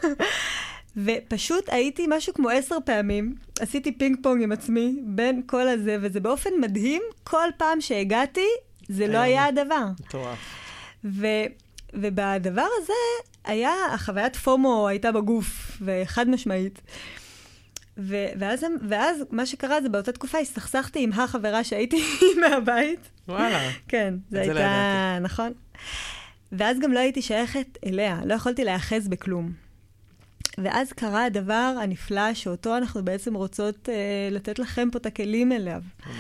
[1.05, 6.21] ופשוט הייתי משהו כמו עשר פעמים, עשיתי פינג פונג עם עצמי בין כל הזה, וזה
[6.21, 8.47] באופן מדהים, כל פעם שהגעתי,
[8.89, 9.85] זה לא היה הדבר.
[10.01, 10.39] מטורף.
[11.95, 12.93] ובדבר הזה
[13.45, 16.81] היה, החוויית פומו הייתה בגוף, וחד משמעית.
[17.99, 22.03] ו- ואז, ואז מה שקרה זה באותה תקופה הסתכסכתי עם החברה שהייתי
[22.41, 23.01] מהבית.
[23.29, 23.71] וואלה.
[23.89, 24.55] כן, זה הייתה,
[25.19, 25.53] לא נכון.
[26.53, 29.53] ואז גם לא הייתי שייכת אליה, לא יכולתי להיאחז בכלום.
[30.59, 33.95] ואז קרה הדבר הנפלא שאותו אנחנו בעצם רוצות אה,
[34.31, 35.81] לתת לכם פה את הכלים אליו.
[36.07, 36.17] ממש.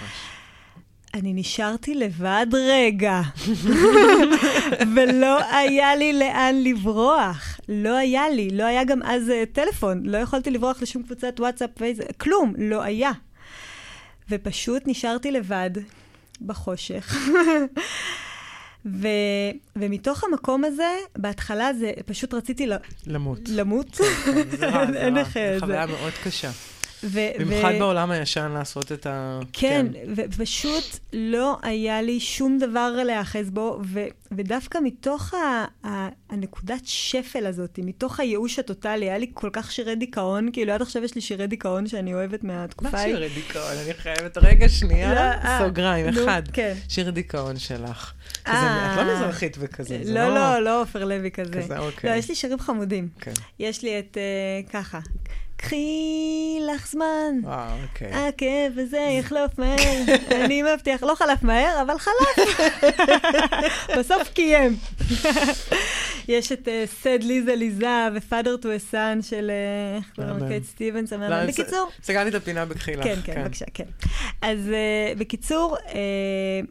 [1.14, 3.20] אני נשארתי לבד רגע,
[4.94, 7.60] ולא היה לי לאן לברוח.
[7.68, 11.70] לא היה לי, לא היה גם אז uh, טלפון, לא יכולתי לברוח לשום קבוצת וואטסאפ
[11.80, 13.10] ואיזה, כלום, לא היה.
[14.30, 15.70] ופשוט נשארתי לבד,
[16.42, 17.16] בחושך.
[18.86, 19.08] ו,
[19.76, 22.66] ומתוך המקום הזה, בהתחלה זה, פשוט רציתי
[23.06, 23.40] למות.
[23.48, 23.96] למות.
[23.96, 25.24] כן, כן, זה רע, זה רע.
[25.24, 26.50] זו חוויה מאוד קשה.
[27.38, 27.78] במיוחד ו...
[27.78, 29.40] בעולם הישן לעשות את ה...
[29.52, 30.12] כן, כן.
[30.16, 34.00] ופשוט לא היה לי שום דבר להיאחז בו, ו...
[34.32, 35.64] ודווקא מתוך ה...
[35.86, 36.08] ה...
[36.30, 41.04] הנקודת שפל הזאת, מתוך הייאוש הטוטלי, היה לי כל כך שירי דיכאון, כאילו עד עכשיו
[41.04, 43.12] יש לי שירי דיכאון שאני אוהבת מהתקופה ההיא.
[43.12, 43.72] מה שירי דיכאון?
[43.84, 46.42] אני חייבת רגע שנייה, לא, אה, סוגריים, אחד.
[46.52, 46.74] כן.
[46.88, 48.12] שיר דיכאון שלך.
[48.44, 50.28] כזה, את לא מזרחית וכזה, זה לא...
[50.28, 51.62] לא, לא, לא עופר לוי כזה.
[51.62, 52.10] כזה, אוקיי.
[52.10, 53.08] לא, יש לי שירים חמודים.
[53.20, 53.32] כן.
[53.58, 54.98] יש לי את, uh, ככה.
[55.64, 57.40] קחי לך זמן.
[57.46, 58.12] אה, אוקיי.
[58.12, 60.02] הכאב הזה יחלוף מהר.
[60.44, 62.60] אני מבטיח, לא חלף מהר, אבל חלף.
[63.98, 64.76] בסוף קיים.
[66.28, 69.50] יש את סד ליזה ליזה ופאדר טו אסן של,
[69.96, 70.46] איך קוראים לו?
[70.48, 71.12] קייט סטיבנס.
[71.48, 71.90] בקיצור...
[72.02, 73.04] סגרתי את הפינה בקחי לך.
[73.04, 73.84] כן, כן, בבקשה, כן.
[74.42, 74.70] אז
[75.18, 75.76] בקיצור,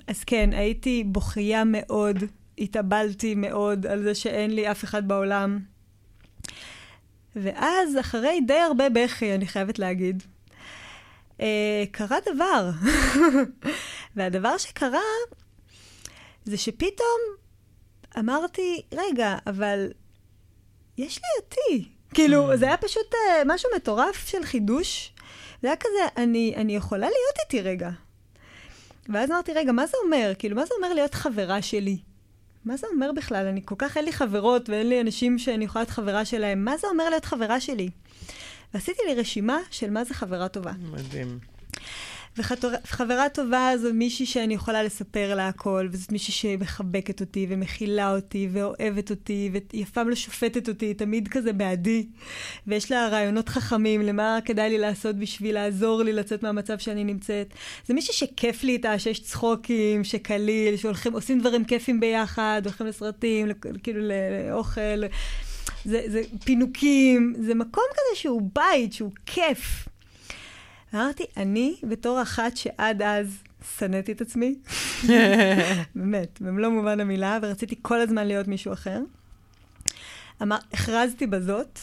[0.08, 2.24] אז כן, הייתי בוכייה מאוד,
[2.58, 5.73] התאבלתי מאוד על זה שאין לי אף אחד בעולם.
[7.36, 10.24] ואז, אחרי די הרבה בכי, אני חייבת להגיד,
[11.42, 12.70] אה, קרה דבר.
[14.16, 15.00] והדבר שקרה,
[16.46, 17.20] זה שפתאום
[18.20, 19.92] אמרתי, רגע, אבל
[20.98, 21.90] יש לי אותי.
[22.14, 22.56] כאילו, mm.
[22.56, 25.14] זה היה פשוט uh, משהו מטורף של חידוש.
[25.62, 27.90] זה היה כזה, אני, אני יכולה להיות איתי רגע.
[29.10, 30.34] ואז אמרתי, רגע, מה זה אומר?
[30.40, 31.98] כאילו, מה זה אומר להיות חברה שלי?
[32.66, 33.46] מה זה אומר בכלל?
[33.46, 36.66] אני כל כך אין לי חברות ואין לי אנשים שאני יכולה להיות חברה שלהם.
[36.66, 37.90] מה זה אומר להיות חברה שלי?
[38.74, 40.72] ועשיתי לי רשימה של מה זה חברה טובה.
[40.92, 41.40] מדהים.
[42.38, 48.48] וחברה טובה זו מישהי שאני יכולה לספר לה הכל, וזאת מישהי שמחבקת אותי ומכילה אותי
[48.52, 52.08] ואוהבת אותי, והיא אף פעם לא שופטת אותי, היא תמיד כזה בעדי.
[52.68, 57.54] ויש לה רעיונות חכמים למה כדאי לי לעשות בשביל לעזור לי לצאת מהמצב שאני נמצאת.
[57.86, 63.48] זה מישהי שכיף לי איתה, שיש צחוקים, שקליל, שהולכים, עושים דברים כיפים ביחד, הולכים לסרטים,
[63.84, 64.02] כאילו
[64.50, 65.04] לאוכל.
[65.86, 69.88] זה, זה פינוקים, זה מקום כזה שהוא בית, שהוא כיף.
[70.94, 73.44] אמרתי, אני בתור אחת שעד אז
[73.78, 74.56] שנאתי את עצמי,
[75.96, 79.00] באמת, במלוא מובן המילה, ורציתי כל הזמן להיות מישהו אחר.
[80.42, 81.80] אמר, הכרזתי בזאת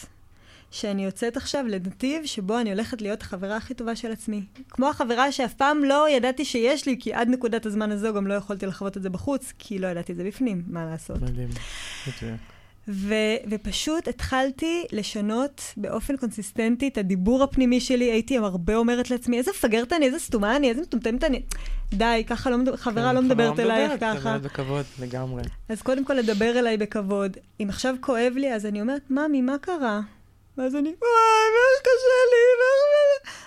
[0.71, 4.45] שאני יוצאת עכשיו לנתיב שבו אני הולכת להיות החברה הכי טובה של עצמי.
[4.69, 8.33] כמו החברה שאף פעם לא ידעתי שיש לי, כי עד נקודת הזמן הזו גם לא
[8.33, 11.21] יכולתי לחוות את זה בחוץ, כי לא ידעתי את זה בפנים, מה לעשות.
[11.21, 11.49] מדהים,
[12.07, 12.50] מדויק.
[12.87, 13.15] ו-
[13.49, 18.11] ופשוט התחלתי לשנות באופן קונסיסטנטי את הדיבור הפנימי שלי.
[18.11, 21.41] הייתי הרבה אומרת לעצמי, איזה מפגרת אני, איזה סתומה אני, איזה מטומטמת אני.
[21.93, 24.13] די, ככה לא, מדבר- חברה כן, לא מדברת אלייך ככה.
[24.17, 25.41] מדברת בכבוד, לגמרי.
[25.69, 27.37] אז קודם כל לדבר אליי בכבוד.
[27.59, 30.01] אם עכשיו כואב לי, אז אני אומרת, ממי, מה קרה?
[30.57, 33.37] ואז אני, וואי, ואיך קשה לי, ואיך...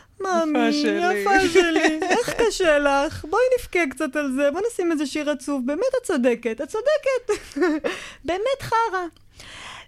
[0.46, 3.24] ממי, שלי." יפה שלי, איך קשה לך?
[3.30, 5.66] בואי נבכה קצת על זה, בואי נשים איזה שיר עצוב.
[5.66, 7.54] באמת את צודקת, את צודקת.
[8.24, 9.04] באמת חרא.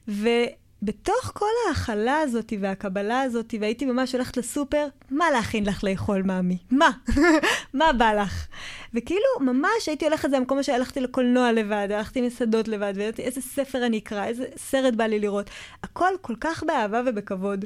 [0.08, 6.58] ובתוך כל ההכלה הזאת והקבלה הזאת, והייתי ממש הולכת לסופר, מה להכין לך לאכול, מאמי?
[6.70, 6.90] מה?
[7.74, 8.46] מה בא לך?
[8.94, 13.98] וכאילו, ממש הייתי הולכת למקום שהלכתי לקולנוע לבד, הלכתי מסעדות לבד, וידעתי איזה ספר אני
[13.98, 15.50] אקרא, איזה סרט בא לי לראות.
[15.82, 17.64] הכל כל כך באהבה ובכבוד.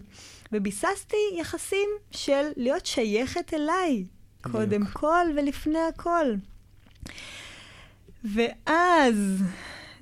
[0.53, 4.05] וביססתי יחסים של להיות שייכת אליי,
[4.43, 6.27] קודם כל ולפני הכל.
[8.25, 9.43] ואז,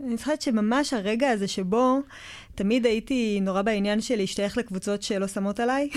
[0.05, 2.01] אני זוכרת שממש הרגע הזה שבו
[2.55, 5.89] תמיד הייתי נורא בעניין של להשתייך לקבוצות שלא שמות עליי,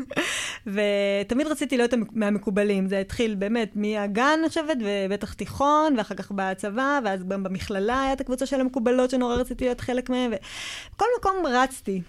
[0.74, 2.88] ותמיד רציתי להיות המק- מהמקובלים.
[2.88, 8.12] זה התחיל באמת מהגן, אני חושבת, ובטח תיכון, ואחר כך בצבא, ואז גם במכללה היה
[8.12, 12.02] את הקבוצה של המקובלות שנורא רציתי להיות חלק מהן, ובכל מקום רצתי.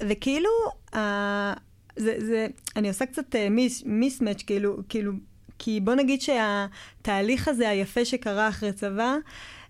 [0.00, 0.50] וכאילו,
[0.94, 1.54] אה,
[1.96, 5.12] זה, זה, אני עושה קצת אה, מיס, מיסמץ', כאילו, כאילו,
[5.58, 9.16] כי בוא נגיד שהתהליך הזה היפה שקרה אחרי צבא,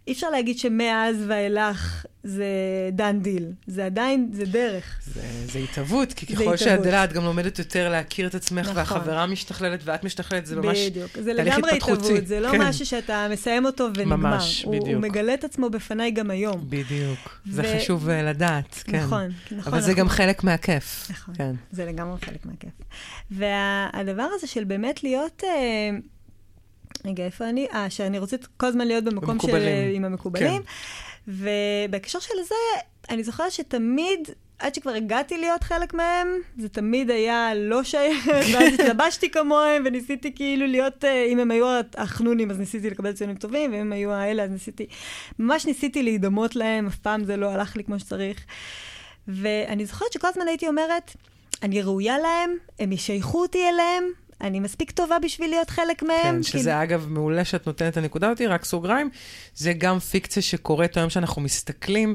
[0.06, 2.44] אי אפשר להגיד שמאז ואילך זה
[2.92, 3.46] דן דיל.
[3.66, 5.00] זה עדיין, זה דרך.
[5.14, 5.20] זה,
[5.52, 6.56] זה התהוות, כי זה ככל.
[6.56, 8.76] שאת גדלה, את גם לומדת יותר להכיר את עצמך, נכון.
[8.76, 11.10] והחברה משתכללת ואת משתכללת, זה ממש בדיוק.
[11.18, 12.04] זה תהליך לגמרי התפתחותי.
[12.04, 12.62] התהוות, זה לא כן.
[12.62, 14.16] משהו שאתה מסיים אותו ונגמר.
[14.16, 15.02] ממש, הוא, הוא בדיוק.
[15.04, 16.64] מגלה את עצמו בפניי גם היום.
[16.68, 17.40] בדיוק.
[17.50, 18.96] זה ו- חשוב אה, לדעת, כן.
[18.96, 19.72] נכון, נכון.
[19.72, 21.06] אבל זה אנחנו- גם חלק מהכיף.
[21.10, 21.34] נכון.
[21.34, 21.52] כן.
[21.72, 22.70] זה לגמרי חלק מהכיף.
[23.30, 25.42] והדבר הזה של באמת להיות...
[25.44, 25.98] אה,
[27.04, 27.66] רגע, איפה אני?
[27.74, 29.46] אה, שאני רוצה כל הזמן להיות במקום של...
[29.46, 29.94] במקובלים.
[29.94, 30.62] עם המקובלים.
[30.62, 31.32] כן.
[31.88, 32.80] ובהקשר של זה,
[33.10, 34.28] אני זוכרת שתמיד,
[34.58, 36.28] עד שכבר הגעתי להיות חלק מהם,
[36.58, 41.66] זה תמיד היה לא שייך, ואז התלבשתי כמוהם, וניסיתי כאילו להיות, אה, אם הם היו
[41.96, 44.86] החנונים, אז ניסיתי לקבל ציונים טובים, ואם הם היו האלה, אז ניסיתי,
[45.38, 48.44] ממש ניסיתי להידמות להם, אף פעם זה לא הלך לי כמו שצריך.
[49.28, 51.16] ואני זוכרת שכל הזמן הייתי אומרת,
[51.62, 54.04] אני ראויה להם, הם ישייכו אותי אליהם,
[54.40, 56.16] אני מספיק טובה בשביל להיות חלק מהם.
[56.22, 59.10] כן, כאילו- שזה אגב מעולה שאת נותנת את הנקודה אותי, רק סוגריים,
[59.54, 62.14] זה גם פיקציה שקורית היום שאנחנו מסתכלים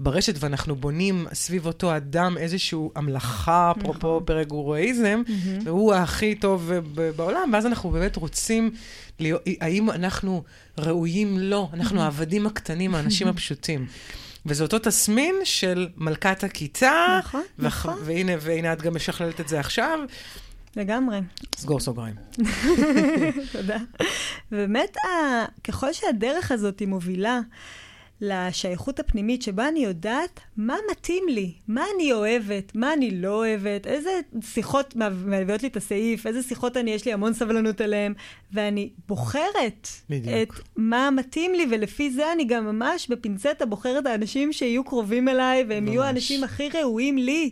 [0.00, 5.22] ברשת ואנחנו בונים סביב אותו אדם איזושהי המלאכה, אפרופו פרגורואיזם,
[5.64, 6.70] והוא הכי טוב
[7.16, 8.70] בעולם, ואז אנחנו באמת רוצים,
[9.18, 10.42] להיות, האם אנחנו
[10.78, 13.86] ראויים לו, אנחנו העבדים הקטנים, האנשים הפשוטים.
[14.46, 17.94] וזה אותו תסמין של מלכת הכיתה, נכון, וח- נכון.
[18.04, 19.98] והנה, והנה את גם משכללת את זה עכשיו,
[20.76, 21.18] לגמרי.
[21.56, 22.14] סגור סוגריים.
[23.52, 23.76] תודה.
[24.52, 27.40] ובאמת, ה- ככל שהדרך הזאת היא מובילה
[28.24, 33.86] לשייכות הפנימית, שבה אני יודעת מה מתאים לי, מה אני אוהבת, מה אני לא אוהבת,
[33.86, 34.10] איזה
[34.42, 34.94] שיחות
[35.26, 38.14] מביאות לי את הסעיף, איזה שיחות אני, יש לי המון סבלנות אליהן,
[38.52, 40.34] ואני בוחרת בדיוק.
[40.58, 45.64] את מה מתאים לי, ולפי זה אני גם ממש בפינצטה בוחרת האנשים שיהיו קרובים אליי,
[45.68, 46.06] והם יהיו ממש.
[46.08, 47.50] האנשים הכי ראויים לי.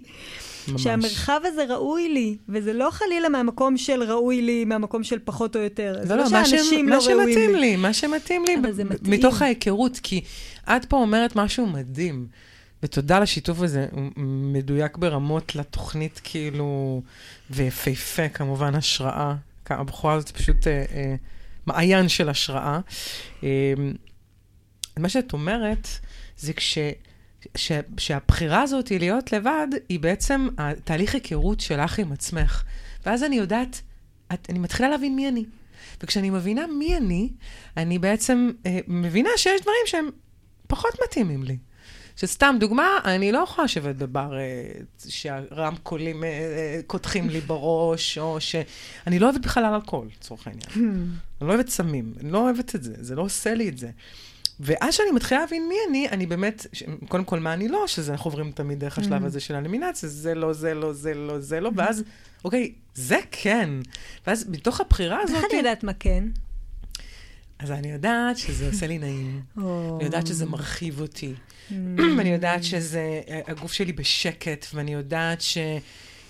[0.71, 0.83] ממש.
[0.83, 5.61] שהמרחב הזה ראוי לי, וזה לא חלילה מהמקום של ראוי לי, מהמקום של פחות או
[5.61, 5.97] יותר.
[6.03, 6.51] זה לא, לא לא, מה, ש...
[6.51, 7.77] שאנשים מה לא שמתאים לי.
[7.77, 8.87] מה שמתאים לי, ב- מתאים.
[9.03, 10.21] מתוך ההיכרות, כי
[10.65, 12.27] את פה אומרת משהו מדהים,
[12.83, 14.11] ותודה על השיתוף הזה, הוא
[14.53, 17.03] מדויק ברמות לתוכנית, כאילו,
[17.51, 19.35] ויפהפה, כמובן, השראה.
[19.71, 21.15] הבחורה הזאת פשוט אה, אה,
[21.67, 22.81] מעיין של השראה.
[23.45, 23.75] אה,
[24.97, 25.89] מה שאת אומרת,
[26.39, 26.79] זה כש...
[27.55, 32.63] ש, שהבחירה הזאת היא להיות לבד, היא בעצם התהליך היכרות שלך עם עצמך.
[33.07, 33.81] ואז אני יודעת,
[34.35, 35.45] את, אני מתחילה להבין מי אני.
[36.03, 37.29] וכשאני מבינה מי אני,
[37.77, 40.11] אני בעצם אה, מבינה שיש דברים שהם
[40.67, 41.57] פחות מתאימים לי.
[42.21, 44.71] שסתם דוגמה, אני לא יכולה לשבת בבר אה,
[45.09, 48.57] שהרמקולים אה, אה, קודחים לי בראש, או ש...
[49.07, 50.67] אני לא אוהבת בכלל אלכוהול, לצורך העניין.
[51.41, 53.91] אני לא אוהבת סמים, אני לא אוהבת את זה, זה לא עושה לי את זה.
[54.61, 56.67] ואז שאני מתחילה להבין מי אני, אני באמת,
[57.09, 60.35] קודם כל מה אני לא, שזה אנחנו עוברים תמיד דרך השלב הזה של האלימינציה, זה
[60.35, 62.03] לא, זה לא, זה לא, זה לא, ואז,
[62.45, 63.71] אוקיי, זה כן.
[64.27, 65.37] ואז מתוך הבחירה הזאת...
[65.37, 66.25] איך אני יודעת מה כן?
[67.59, 69.41] אז אני יודעת שזה עושה לי נעים.
[69.57, 71.35] אני יודעת שזה מרחיב אותי.
[71.35, 71.75] Mm.
[72.19, 75.59] ואני יודעת שזה, הגוף שלי בשקט, ואני יודעת ש...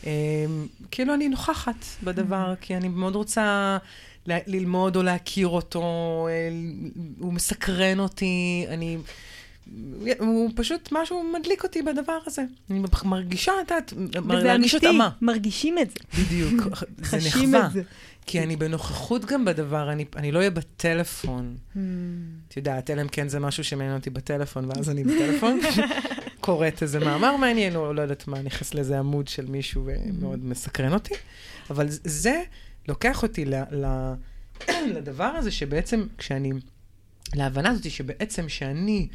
[0.07, 0.45] אה,
[0.91, 3.79] כאילו אני נוכחת בדבר, כי אני מאוד רוצה
[4.27, 5.83] ל- ללמוד או להכיר אותו,
[6.31, 6.49] אה,
[7.19, 8.99] הוא מסקרן אותי, אני
[10.19, 12.43] הוא פשוט משהו מדליק אותי בדבר הזה.
[12.71, 13.93] אני מרגישה, את יודעת,
[14.55, 15.11] אמיתי, התאמה.
[15.21, 16.23] מרגישים את זה.
[16.23, 16.53] בדיוק,
[17.11, 17.69] זה נחווה.
[18.27, 21.57] כי אני בנוכחות גם בדבר, אני, אני לא אהיה בטלפון.
[22.49, 25.61] את יודעת, אלא אם כן זה משהו שמעניין אותי בטלפון, ואז אני בטלפון,
[26.41, 30.93] קוראת איזה מאמר מעניין, או לא יודעת מה, נכנס לאיזה עמוד של מישהו ומאוד מסקרן
[30.93, 31.15] אותי.
[31.71, 32.43] אבל זה
[32.89, 33.87] לוקח אותי ל, ל,
[34.97, 36.53] לדבר הזה שבעצם, כשאני,
[37.35, 39.09] להבנה הזאת שבעצם שאני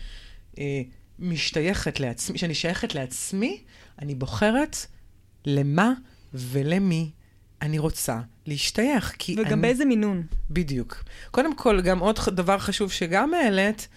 [0.59, 0.81] אה,
[1.19, 3.63] משתייכת לעצמי, שאני שייכת לעצמי,
[4.01, 4.77] אני בוחרת
[5.45, 5.93] למה
[6.33, 7.11] ולמי
[7.61, 9.15] אני רוצה להשתייך.
[9.19, 9.61] כי וגם אני...
[9.61, 10.23] באיזה מינון.
[10.49, 11.03] בדיוק.
[11.31, 13.87] קודם כל, גם עוד דבר חשוב שגם העלית,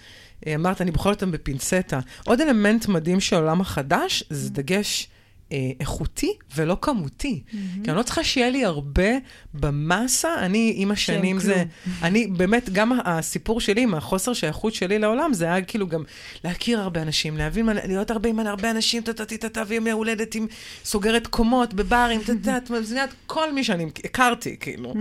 [0.46, 2.00] אה, אמרת, אני בוחרת אותם בפינצטה.
[2.24, 5.08] עוד אלמנט מדהים של העולם החדש, זה דגש
[5.52, 7.42] אה, איכותי ולא כמותי.
[7.84, 9.08] כי אני לא צריכה שיהיה לי הרבה
[9.54, 11.64] במאסה, אני עם השנים זה...
[12.02, 16.02] אני באמת, גם הסיפור שלי עם החוסר שייכות שלי לעולם, זה היה כאילו גם
[16.44, 20.46] להכיר הרבה אנשים, להבין, מה- להיות הרבה עם הרבה אנשים, טה-טה-טה-טה, ויום ההולדת עם
[20.84, 24.94] סוגרת קומות, בברים, טה-טה, זה נהיה כל מי שאני הכרתי, כאילו.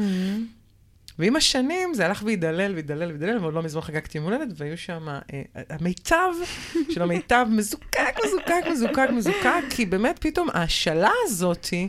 [1.20, 5.08] ועם השנים זה הלך והידלל והידלל והידלל, ועוד לא מזמן חגגתי יום הולדת, והיו שם,
[5.10, 6.32] אה, המיטב
[6.94, 11.88] של המיטב מזוקק, מזוקק, מזוקק, מזוקק, כי באמת פתאום ההשאלה הזאתי,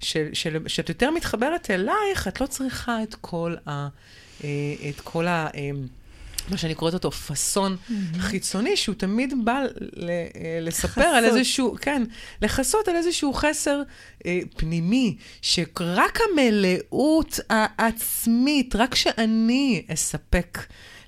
[0.00, 3.88] שאת יותר מתחברת אלייך, את לא צריכה את כל ה...
[4.44, 4.48] אה,
[4.88, 5.48] את כל ה...
[6.46, 7.76] אה, מה שאני קוראת אותו פאסון
[8.18, 11.38] חיצוני, שהוא תמיד בא ל- אה, לספר על לכסות.
[11.38, 12.02] איזשהו, כן,
[12.42, 13.82] לכסות על איזשהו חסר
[14.26, 20.58] אה, פנימי, שרק המלאות העצמית, רק שאני אספק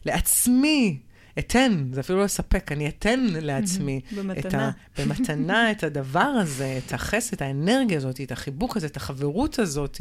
[0.06, 0.98] לעצמי,
[1.38, 4.68] אתן, זה אפילו לא אספק, אני אתן לעצמי את במתנה.
[4.68, 10.00] ה, במתנה את הדבר הזה, את החסד, האנרגיה הזאת, את החיבוק הזה, את החברות הזאת,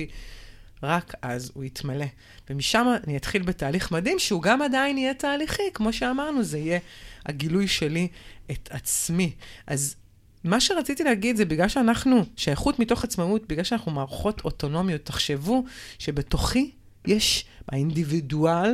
[0.84, 2.06] רק אז הוא יתמלא.
[2.50, 6.80] ומשם אני אתחיל בתהליך מדהים, שהוא גם עדיין יהיה תהליכי, כמו שאמרנו, זה יהיה
[7.26, 8.08] הגילוי שלי
[8.52, 9.32] את עצמי.
[9.68, 9.96] אז
[10.44, 15.64] מה שרציתי להגיד זה בגלל שאנחנו, שייכות מתוך עצמאות, בגלל שאנחנו מערכות אוטונומיות, תחשבו
[16.00, 16.72] שבתוכי
[17.08, 18.72] יש האינדיבידואל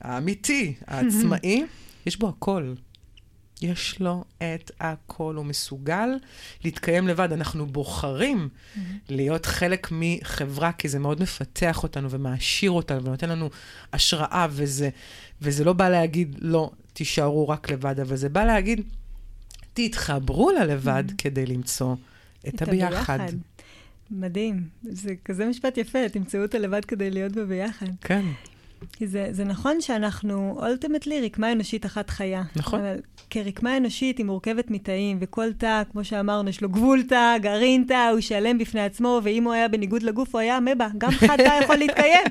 [0.00, 1.64] האמיתי, העצמאי,
[2.06, 2.74] יש בו הכל.
[3.62, 6.08] יש לו את הכל, הוא מסוגל
[6.64, 7.32] להתקיים לבד.
[7.32, 8.48] אנחנו בוחרים
[9.08, 13.50] להיות חלק מחברה, כי זה מאוד מפתח אותנו ומעשיר אותנו ונותן לנו
[13.92, 14.88] השראה, וזה,
[15.42, 18.80] וזה לא בא להגיד, לא, תישארו רק לבד, אבל זה בא להגיד,
[19.74, 21.94] תתחברו ללבד כדי למצוא
[22.48, 23.18] את הביחד.
[24.10, 24.68] מדהים.
[24.82, 27.86] זה כזה משפט יפה, תמצאו אותה לבד כדי להיות בה ביחד.
[28.00, 28.24] כן,
[28.92, 32.42] כי זה, זה נכון שאנחנו אולטימטלי רקמה אנושית אחת חיה.
[32.56, 32.80] נכון.
[32.80, 32.96] אבל
[33.30, 38.08] כרקמה אנושית היא מורכבת מתאים, וכל תא, כמו שאמרנו, יש לו גבול תא, גרעין תא,
[38.08, 40.88] הוא שלם בפני עצמו, ואם הוא היה בניגוד לגוף, הוא היה אמבה.
[40.98, 42.24] גם חד תא יכול להתקיים.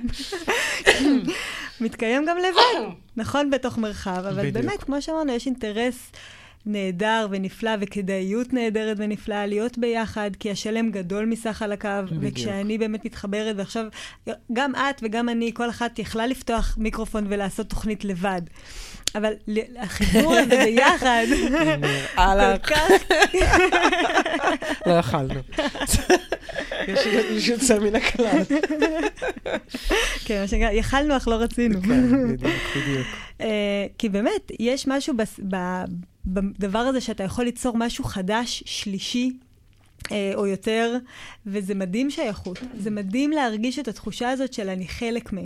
[1.81, 4.65] מתקיים גם לבד, נכון, בתוך מרחב, אבל בדיוק.
[4.65, 6.11] באמת, כמו שאמרנו, יש אינטרס
[6.69, 12.23] נהדר ונפלא, וכדאיות נהדרת ונפלאה להיות ביחד, כי השלם גדול מסך חלקיו, בדיוק.
[12.23, 13.85] וכשאני באמת מתחברת, ועכשיו,
[14.53, 18.41] גם את וגם אני, כל אחת יכלה לפתוח מיקרופון ולעשות תוכנית לבד.
[19.15, 19.33] אבל
[19.77, 21.25] החיבור הזה ביחד,
[22.15, 22.91] כל כך...
[24.87, 25.33] לא יכלנו.
[26.87, 28.41] יש מישהו יוצא מן הכלל.
[30.25, 31.81] כן, מה שנקרא, יכלנו אך לא רצינו.
[31.81, 33.07] כן, בדיוק, בדיוק.
[33.41, 35.13] אה, כי באמת, יש משהו
[36.33, 39.37] בדבר הזה שאתה יכול ליצור משהו חדש, שלישי,
[40.11, 40.97] אה, או יותר,
[41.45, 42.59] וזה מדהים שייכות.
[42.77, 45.37] זה מדהים להרגיש את התחושה הזאת של אני חלק מ...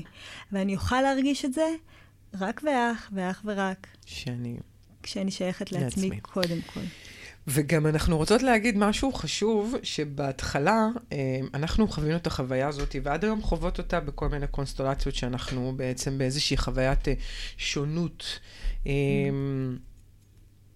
[0.51, 1.65] ואני אוכל להרגיש את זה
[2.39, 4.57] רק ואך, ואך ורק, שאני...
[5.03, 6.19] כשאני שייכת לעצמי לעצמי.
[6.21, 6.79] קודם כל.
[7.47, 13.41] וגם אנחנו רוצות להגיד משהו חשוב, שבהתחלה אה, אנחנו חווינו את החוויה הזאת, ועד היום
[13.41, 17.13] חוות אותה בכל מיני קונסטלציות שאנחנו בעצם באיזושהי חוויית אה,
[17.57, 18.39] שונות.
[18.87, 18.91] אה,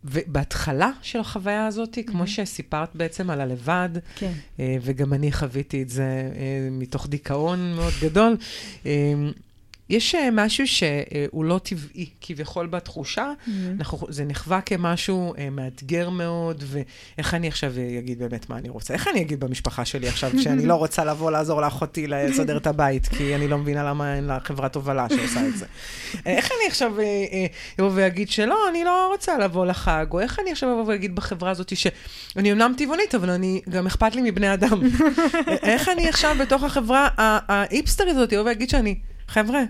[0.03, 4.31] ובהתחלה של החוויה הזאת, כמו שסיפרת בעצם על הלבד, כן.
[4.59, 6.03] אה, וגם אני חוויתי את זה
[6.35, 8.37] אה, מתוך דיכאון מאוד גדול.
[9.89, 13.31] יש אה, משהו שהוא לא טבעי, כביכול בתחושה.
[13.79, 18.93] אנחנו, זה נחווה כמשהו אה, מאתגר מאוד, ואיך אני עכשיו אגיד באמת מה אני רוצה?
[18.93, 23.07] איך אני אגיד במשפחה שלי עכשיו, שאני לא רוצה לבוא לעזור לאחותי לסדר את הבית,
[23.07, 25.65] כי אני לא מבינה למה אין לה חברת הובלה שעושה את זה.
[26.27, 26.93] אה, איך אני עכשיו
[27.79, 31.51] אבוא ואגיד שלא, אני לא רוצה לבוא לחג, או איך אני עכשיו אבוא ואגיד בחברה
[31.51, 34.81] הזאת שאני אמנם טבעונית, אבל אני, גם אכפת לי מבני אדם.
[35.63, 38.95] איך אני עכשיו בתוך החברה האיפסטרית הזאת אבוא ואגיד שאני...
[39.27, 39.63] חבר'ה,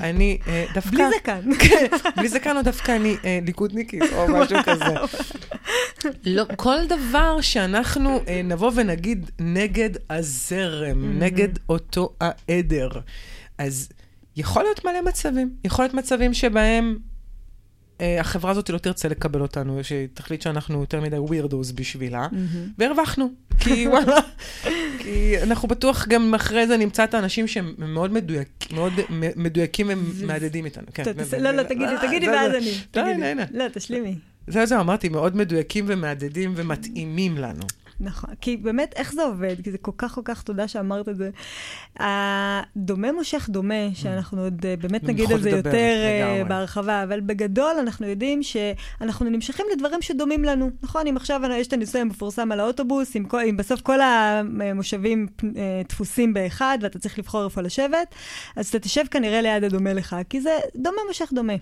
[0.00, 0.90] אני אה, דווקא...
[0.90, 1.54] בלי זקן.
[1.68, 4.94] כן, בלי זקן או דווקא אני אה, ליכודניקית או משהו כזה.
[6.24, 12.88] לא, כל דבר שאנחנו אה, נבוא ונגיד נגד הזרם, נגד אותו העדר,
[13.58, 13.88] אז
[14.36, 15.50] יכול להיות מלא מצבים.
[15.64, 16.98] יכול להיות מצבים שבהם
[18.00, 22.26] החברה הזאת לא תרצה לקבל אותנו, שתחליט שאנחנו יותר מדי ווירדוס בשבילה,
[22.78, 23.30] והרווחנו.
[23.58, 24.16] כי וואלה,
[24.98, 28.92] כי אנחנו בטוח גם אחרי זה נמצא את האנשים שהם מאוד מדויק, מאוד
[29.36, 29.90] מדויקים
[30.20, 30.86] ומהדהדים איתנו.
[30.94, 32.60] כן, תס- לא, לא, תגידי, אה, תגידי ואז אני.
[32.60, 33.26] די, תגידי.
[33.26, 33.44] הנה.
[33.52, 34.14] לא, תשלימי.
[34.46, 37.62] זהו, זהו, אמרתי, מאוד מדויקים ומהדהדים ומתאימים לנו.
[38.00, 39.56] נכון, כי באמת, איך זה עובד?
[39.64, 41.30] כי זה כל כך כל כך תודה שאמרת את זה.
[41.96, 46.44] הדומה מושך דומה, שאנחנו עוד אה, באמת נגיד על זה לדבר, יותר אה, לגמרי.
[46.44, 50.70] בהרחבה, אבל בגדול אנחנו יודעים שאנחנו נמשכים לדברים שדומים לנו.
[50.82, 55.26] נכון, אם עכשיו יש את הניסוי המפורסם על האוטובוס, אם, אם בסוף כל המושבים
[55.56, 58.14] אה, דפוסים באחד ואתה צריך לבחור איפה לשבת,
[58.56, 61.54] אז אתה תשב כנראה ליד הדומה לך, כי זה דומה מושך דומה.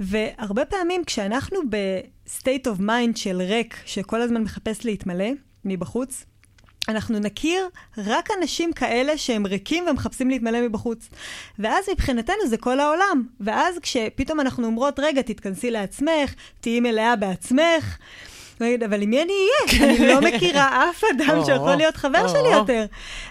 [0.00, 5.28] והרבה פעמים כשאנחנו ב-state of mind של ריק, שכל הזמן מחפש להתמלא
[5.64, 6.24] מבחוץ,
[6.88, 7.68] אנחנו נכיר
[7.98, 11.08] רק אנשים כאלה שהם ריקים ומחפשים להתמלא מבחוץ.
[11.58, 13.22] ואז מבחינתנו זה כל העולם.
[13.40, 17.98] ואז כשפתאום אנחנו אומרות, רגע, תתכנסי לעצמך, תהיי מלאה בעצמך.
[18.60, 19.94] אבל עם מי אני אהיה?
[19.94, 22.28] אני לא מכירה אף אדם שיכול להיות חבר.
[22.28, 22.86] שלי יותר.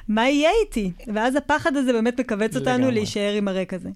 [0.07, 0.91] מה יהיה איתי?
[1.13, 2.91] ואז הפחד הזה באמת מכווץ אותנו.
[2.91, 3.89] להישאר עם הריק הזה.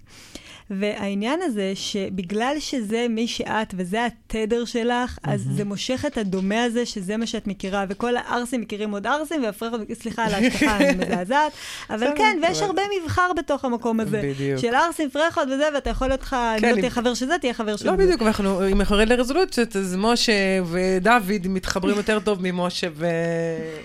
[0.70, 6.86] והעניין הזה, שבגלל שזה מי שאת וזה התדר שלך, אז זה מושך את הדומה הזה,
[6.86, 11.52] שזה מה שאת מכירה, וכל הערסים מכירים עוד ערסים, והפרחות, סליחה על ההשטחה, אני מזעזעת,
[11.90, 14.22] אבל כן, ויש הרבה מבחר בתוך המקום הזה.
[14.24, 14.60] בדיוק.
[14.60, 17.26] של ערסים, פרחות וזה, ואתה יכול להיות לך, אם כן, לא אם- תהיה חבר של
[17.26, 18.04] זה, תהיה חבר של לא זה.
[18.04, 20.34] בדיוק, ואנחנו, אם אנחנו נרד לרזולוציות, אז משה
[20.72, 21.14] ודוד
[21.50, 22.88] מתחברים יותר טוב ממשה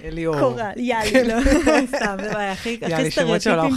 [0.03, 0.41] ואליאור.
[0.41, 1.43] קורל, יאללה, לא,
[1.97, 3.77] סתם, זה בעיה, הכי הכי סטריאוטיפים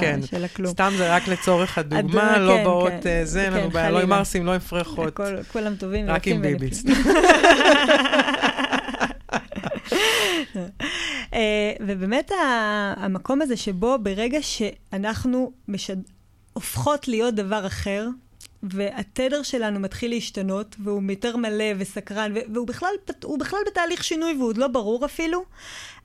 [0.00, 0.20] כן.
[0.30, 0.72] של הכלום.
[0.72, 3.20] סתם זה רק לצורך הדוגמה, הדוגמה, לא כן, באות כן.
[3.24, 4.12] זה, אין לנו כן, בעיה, לא עם.
[4.12, 5.06] ערסים, לא עם פרחות.
[5.08, 6.70] הכל- כולם טובים רק עם ביבי.
[11.34, 12.30] אה, ובאמת
[12.96, 15.96] המקום הזה שבו ברגע שאנחנו משד...
[16.52, 18.08] הופכות להיות דבר אחר,
[18.62, 22.90] והתדר שלנו מתחיל להשתנות, והוא יותר מלא וסקרן, והוא בכלל,
[23.40, 25.44] בכלל בתהליך שינוי והוא עוד לא ברור אפילו,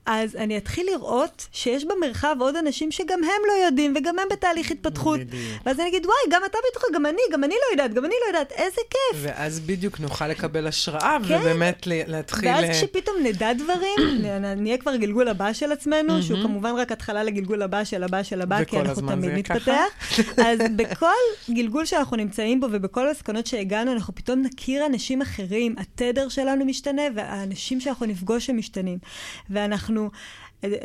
[0.06, 4.70] אז אני אתחיל לראות שיש במרחב עוד אנשים שגם הם לא יודעים, וגם הם בתהליך
[4.70, 5.20] התפתחות.
[5.20, 5.62] בדיוק.
[5.66, 8.14] ואז אני אגיד, וואי, גם אתה בתוכו, גם אני, גם אני לא יודעת, גם אני
[8.22, 9.20] לא יודעת, איזה כיף.
[9.22, 11.38] ואז בדיוק נוכל לקבל השראה, כן.
[11.40, 12.48] ובאמת ל- להתחיל...
[12.48, 14.22] ואז אה, כשפתאום נדע דברים,
[14.62, 18.42] נהיה כבר גלגול הבא של עצמנו, שהוא כמובן רק התחלה לגלגול הבא של הבא של
[18.42, 19.84] הבא, כי אנחנו תמיד נתפתח.
[20.36, 26.28] אז בכל גלגול שאנחנו נמצאים בו ובכל המסקנות שהגענו, אנחנו פתאום נכיר אנשים אחרים, התדר
[26.28, 28.98] שלנו משתנה, והאנשים שאנחנו נפגוש הם משתנים.
[29.50, 29.93] ואנחנו...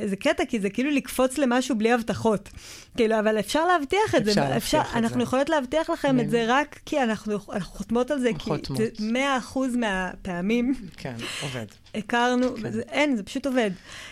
[0.05, 2.49] זה קטע, כי זה כאילו לקפוץ למשהו בלי הבטחות.
[2.97, 4.31] כאילו, אבל אפשר להבטיח את זה.
[4.31, 5.23] אפשר להבטיח את אנחנו זה.
[5.23, 8.77] יכולות להבטיח לכם את זה רק כי אנחנו אנחנו חותמות על זה, כי חותמות.
[8.77, 8.89] זה
[9.53, 11.65] 100% מהפעמים כן, עובד.
[11.95, 12.71] הכרנו, כן.
[12.71, 13.71] זה, אין, זה פשוט עובד.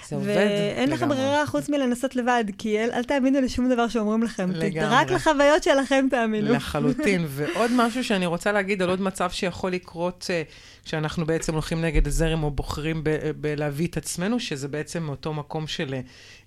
[0.09, 1.09] זה עובד ואין לכם.
[1.09, 4.51] ברירה חוץ מלנסות לבד, כי אל, אל תאמינו לשום דבר שאומרים לכם.
[4.51, 4.95] לגמרי.
[4.95, 6.53] רק לחוויות שלכם תאמינו.
[6.53, 7.25] לחלוטין.
[7.35, 10.43] ועוד משהו שאני רוצה להגיד על עוד מצב שיכול לקרות אה,
[10.85, 15.67] כשאנחנו בעצם הולכים נגד הזרם או בוחרים ב- בלהביא את עצמנו, שזה בעצם מאותו מקום
[15.67, 15.95] של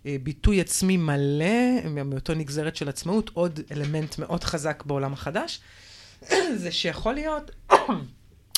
[0.06, 5.60] אה, ביטוי עצמי מלא, מאותו נגזרת של עצמאות, עוד אלמנט מאוד חזק בעולם החדש,
[6.62, 7.50] זה שיכול להיות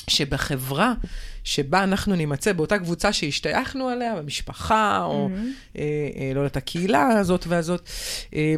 [0.07, 0.93] שבחברה
[1.43, 5.77] שבה אנחנו נימצא, באותה קבוצה שהשתייכנו אליה, במשפחה, או Mm-hmm.
[5.77, 5.83] אה,
[6.17, 7.89] אה, לא יודעת, הקהילה הזאת והזאת,
[8.35, 8.55] אה,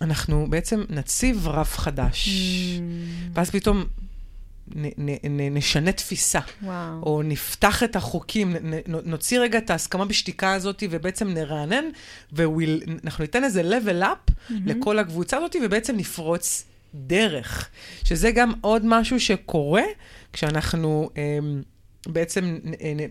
[0.00, 2.28] אנחנו בעצם נציב רף חדש.
[2.28, 2.80] Mm.
[3.34, 3.84] ואז פתאום
[4.74, 7.02] נ, נ, נ, נשנה תפיסה, וואו.
[7.02, 11.84] או נפתח את החוקים, נ, נ, נוציא רגע את ההסכמה בשתיקה הזאת, ובעצם נרענן,
[12.32, 14.52] ואנחנו ניתן איזה level up Mm-hmm.
[14.66, 16.64] לכל הקבוצה הזאת, ובעצם נפרוץ
[16.94, 17.68] דרך.
[18.04, 19.82] שזה גם עוד משהו שקורה
[20.32, 21.10] כשאנחנו...
[21.16, 21.62] אמ,
[22.06, 23.06] בעצם אה,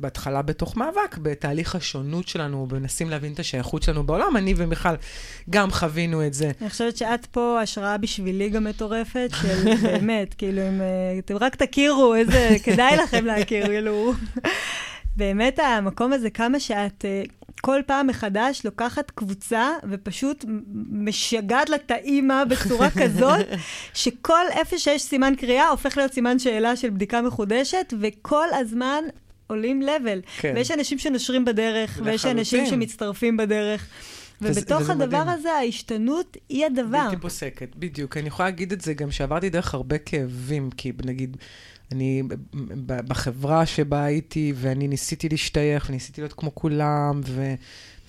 [0.00, 4.36] בהתחלה בתוך מאבק, בתהליך השונות שלנו, מנסים להבין את השייכות שלנו בעולם.
[4.36, 4.94] אני ומיכל
[5.50, 6.50] גם חווינו את זה.
[6.60, 11.56] אני חושבת שאת פה השראה בשבילי גם מטורפת, של באמת, כאילו, אם אה, אתם רק
[11.56, 14.12] תכירו, איזה, כדאי לכם להכיר, כאילו.
[15.16, 17.22] באמת המקום הזה, כמה שאת אה,
[17.60, 20.44] כל פעם מחדש לוקחת קבוצה ופשוט
[20.90, 23.46] משגעת לה את האימא בצורה כזאת,
[23.94, 29.04] שכל איפה שיש סימן קריאה הופך להיות סימן שאלה של בדיקה מחודשת, וכל הזמן
[29.46, 30.20] עולים לבל.
[30.40, 30.52] כן.
[30.56, 32.80] ויש אנשים שנושרים בדרך, ויש אנשים לחלוטין.
[32.80, 33.86] שמצטרפים בדרך.
[34.42, 35.28] ובתוך וזה הדבר מדהים.
[35.28, 37.04] הזה, ההשתנות היא הדבר.
[37.04, 38.16] בלתי פוסקת, בדיוק.
[38.16, 41.36] אני יכולה להגיד את זה גם שעברתי דרך הרבה כאבים, כי נגיד,
[41.92, 42.22] אני
[42.86, 47.54] בחברה שבה הייתי, ואני ניסיתי להשתייך, וניסיתי להיות כמו כולם, ו...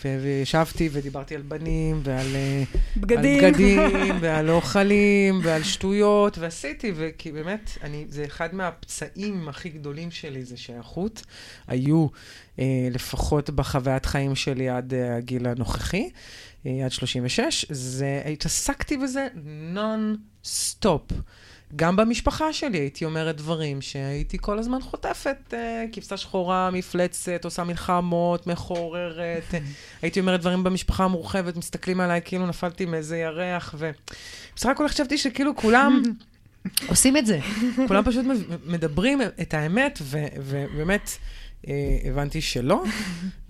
[0.05, 2.63] וישבתי ודיברתי על בנים, ועל אה,
[2.97, 3.45] בגדים.
[3.45, 10.11] על בגדים, ועל אוכלים, ועל שטויות, ועשיתי, וכי באמת, אני, זה אחד מהפצעים הכי גדולים
[10.11, 11.23] שלי, זה שייכות.
[11.67, 12.07] היו,
[12.59, 16.09] אה, לפחות בחוויית חיים שלי עד אה, הגיל הנוכחי,
[16.65, 19.27] אה, עד 36, זה, התעסקתי בזה
[19.73, 21.11] נון סטופ.
[21.75, 27.63] גם במשפחה שלי הייתי אומרת דברים שהייתי כל הזמן חוטפת, אה, כבשה שחורה, מפלצת, עושה
[27.63, 29.43] מלחמות, מחוררת.
[30.01, 35.55] הייתי אומרת דברים במשפחה המורחבת, מסתכלים עליי כאילו נפלתי מאיזה ירח, ובסך הכל חשבתי שכאילו
[35.55, 36.01] כולם...
[36.87, 37.39] עושים את זה.
[37.87, 38.25] כולם פשוט
[38.65, 41.01] מדברים את האמת, ובאמת...
[41.01, 41.40] אה,
[42.05, 42.83] הבנתי שלא,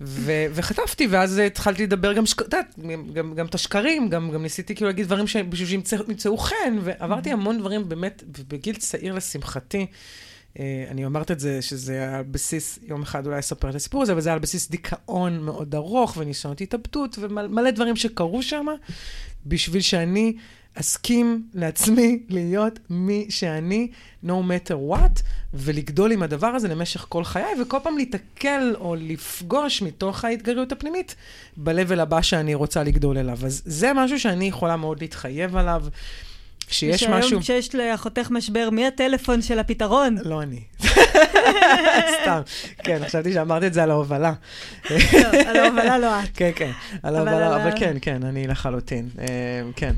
[0.00, 2.78] ו- וחטפתי, ואז התחלתי לדבר גם, את יודעת,
[3.12, 7.32] גם, גם את השקרים, גם, גם ניסיתי כאילו להגיד דברים בשביל שימצאו חן, ועברתי mm-hmm.
[7.32, 9.86] המון דברים באמת, בגיל צעיר לשמחתי.
[10.58, 14.12] אה, אני אומרת את זה, שזה על בסיס, יום אחד אולי אספר את הסיפור הזה,
[14.12, 18.66] אבל זה היה על בסיס דיכאון מאוד ארוך, וניסיונות התאבדות, ומלא דברים שקרו שם,
[19.46, 20.32] בשביל שאני
[20.74, 23.88] אסכים לעצמי להיות מי שאני,
[24.24, 25.22] no matter what,
[25.54, 31.14] ולגדול עם הדבר הזה למשך כל חיי, וכל פעם להתקל או לפגוש מתוך ההתגריות הפנימית
[31.56, 33.38] ב-level הבא שאני רוצה לגדול אליו.
[33.46, 35.84] אז זה משהו שאני יכולה מאוד להתחייב עליו.
[36.72, 37.18] כשיש משהו...
[37.18, 40.16] ושהיום כשיש לאחותך משבר, מי הטלפון של הפתרון?
[40.24, 40.60] לא אני.
[42.22, 42.40] סתם.
[42.78, 44.32] כן, חשבתי שאמרת את זה על ההובלה.
[44.90, 44.96] לא,
[45.46, 46.28] על ההובלה לא את.
[46.34, 46.70] כן, כן,
[47.02, 49.08] על ההובלה, אבל כן, כן, אני לחלוטין.
[49.18, 49.26] אה,
[49.76, 49.92] כן.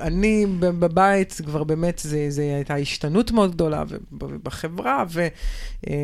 [0.00, 3.84] אני בבית כבר באמת, זו הייתה השתנות מאוד גדולה
[4.18, 5.04] בחברה,
[5.88, 5.94] אה,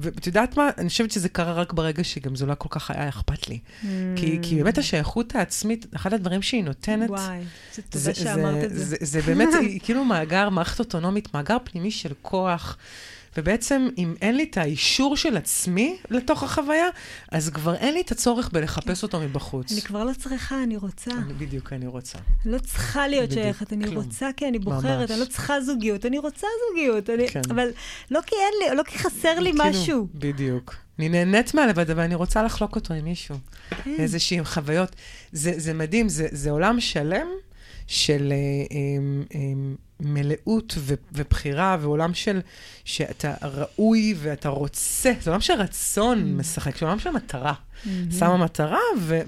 [0.00, 0.70] ואת יודעת מה?
[0.78, 3.58] אני חושבת שזה קרה רק ברגע שגם זה לא כל כך היה אכפת לי.
[4.16, 7.10] כי באמת השייכות העצמית, אחד הדברים שהיא נותנת...
[7.10, 7.38] וואי,
[7.90, 8.96] תודה שאמרת את זה.
[9.00, 12.76] זה באמת, היא כאילו מאגר, מערכת אוטונומית, מאגר פנימי של כוח.
[13.36, 16.86] ובעצם, אם אין לי את האישור של עצמי לתוך החוויה,
[17.32, 19.72] אז כבר אין לי את הצורך בלחפש אותו מבחוץ.
[19.72, 21.10] אני כבר לא צריכה, אני רוצה.
[21.10, 22.18] אני, בדיוק, אני רוצה.
[22.44, 24.04] אני לא צריכה להיות בדיוק, שייכת, אני כלום.
[24.04, 25.10] רוצה כי אני בוחרת, ממש.
[25.10, 27.10] אני לא צריכה זוגיות, אני רוצה זוגיות.
[27.10, 27.40] אני, כן.
[27.50, 27.68] אבל
[28.10, 30.08] לא כי אין לי, לא כי חסר לי כאילו, משהו.
[30.14, 30.74] בדיוק.
[30.98, 33.36] אני נהנית מהלבד, אבל אני רוצה לחלוק אותו עם מישהו.
[33.84, 33.94] כן.
[33.98, 34.96] איזשהן חוויות.
[35.32, 37.26] זה, זה מדהים, זה, זה עולם שלם
[37.86, 38.36] של אה,
[38.76, 38.78] אה,
[39.34, 39.40] אה,
[40.00, 42.40] מלאות ו- ובחירה, ועולם של,
[42.84, 46.40] שאתה ראוי ואתה רוצה, זה עולם של רצון mm.
[46.40, 47.52] משחק, זה עולם של מטרה.
[47.52, 47.88] Mm-hmm.
[48.18, 49.20] שמה מטרה ו-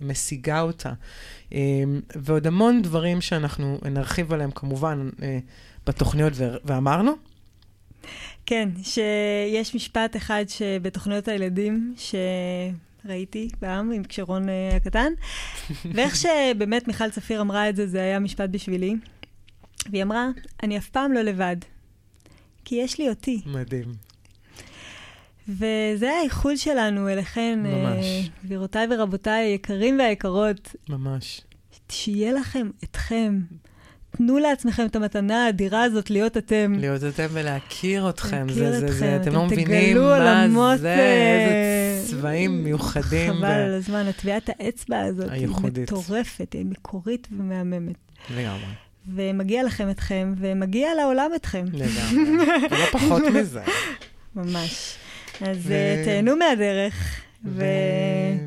[0.00, 0.92] ומשיגה אותה.
[2.16, 5.10] ועוד המון דברים שאנחנו נרחיב עליהם, כמובן,
[5.86, 6.32] בתוכניות,
[6.64, 7.12] ואמרנו.
[8.46, 12.14] כן, שיש משפט אחד שבתוכניות הילדים, ש...
[13.04, 15.12] ראיתי פעם עם כשרון uh, הקטן,
[15.94, 18.94] ואיך שבאמת מיכל צפיר אמרה את זה, זה היה משפט בשבילי.
[19.90, 20.28] והיא אמרה,
[20.62, 21.56] אני אף פעם לא לבד,
[22.64, 23.40] כי יש לי אותי.
[23.46, 23.94] מדהים.
[25.48, 28.04] וזה האיחוד שלנו אליכן, ממש.
[28.04, 30.74] Uh, גבירותיי ורבותיי היקרים והיקרות.
[30.88, 31.40] ממש.
[31.88, 33.40] שיהיה לכם אתכם.
[34.22, 36.74] תנו לעצמכם את המתנה האדירה הזאת להיות אתם.
[36.78, 38.46] להיות אתם ולהכיר אתכם.
[38.46, 38.92] להכיר זה, אתכם.
[38.92, 39.96] זה, זה, אתם לא מבינים
[40.50, 43.32] מה זה, איזה צבעים מיוחדים.
[43.32, 45.76] חבל על הזמן, הטביעת האצבע הזאת הייחודית.
[45.76, 47.96] היא מטורפת, היא מקורית ומהממת.
[48.36, 48.64] לגמרי.
[49.14, 51.64] ומגיע לכם אתכם, ומגיע לעולם אתכם.
[51.72, 53.62] לגמרי, ולא פחות מזה.
[54.36, 54.94] ממש.
[55.40, 55.74] אז ו...
[56.04, 58.38] תהנו מהדרך, וביי.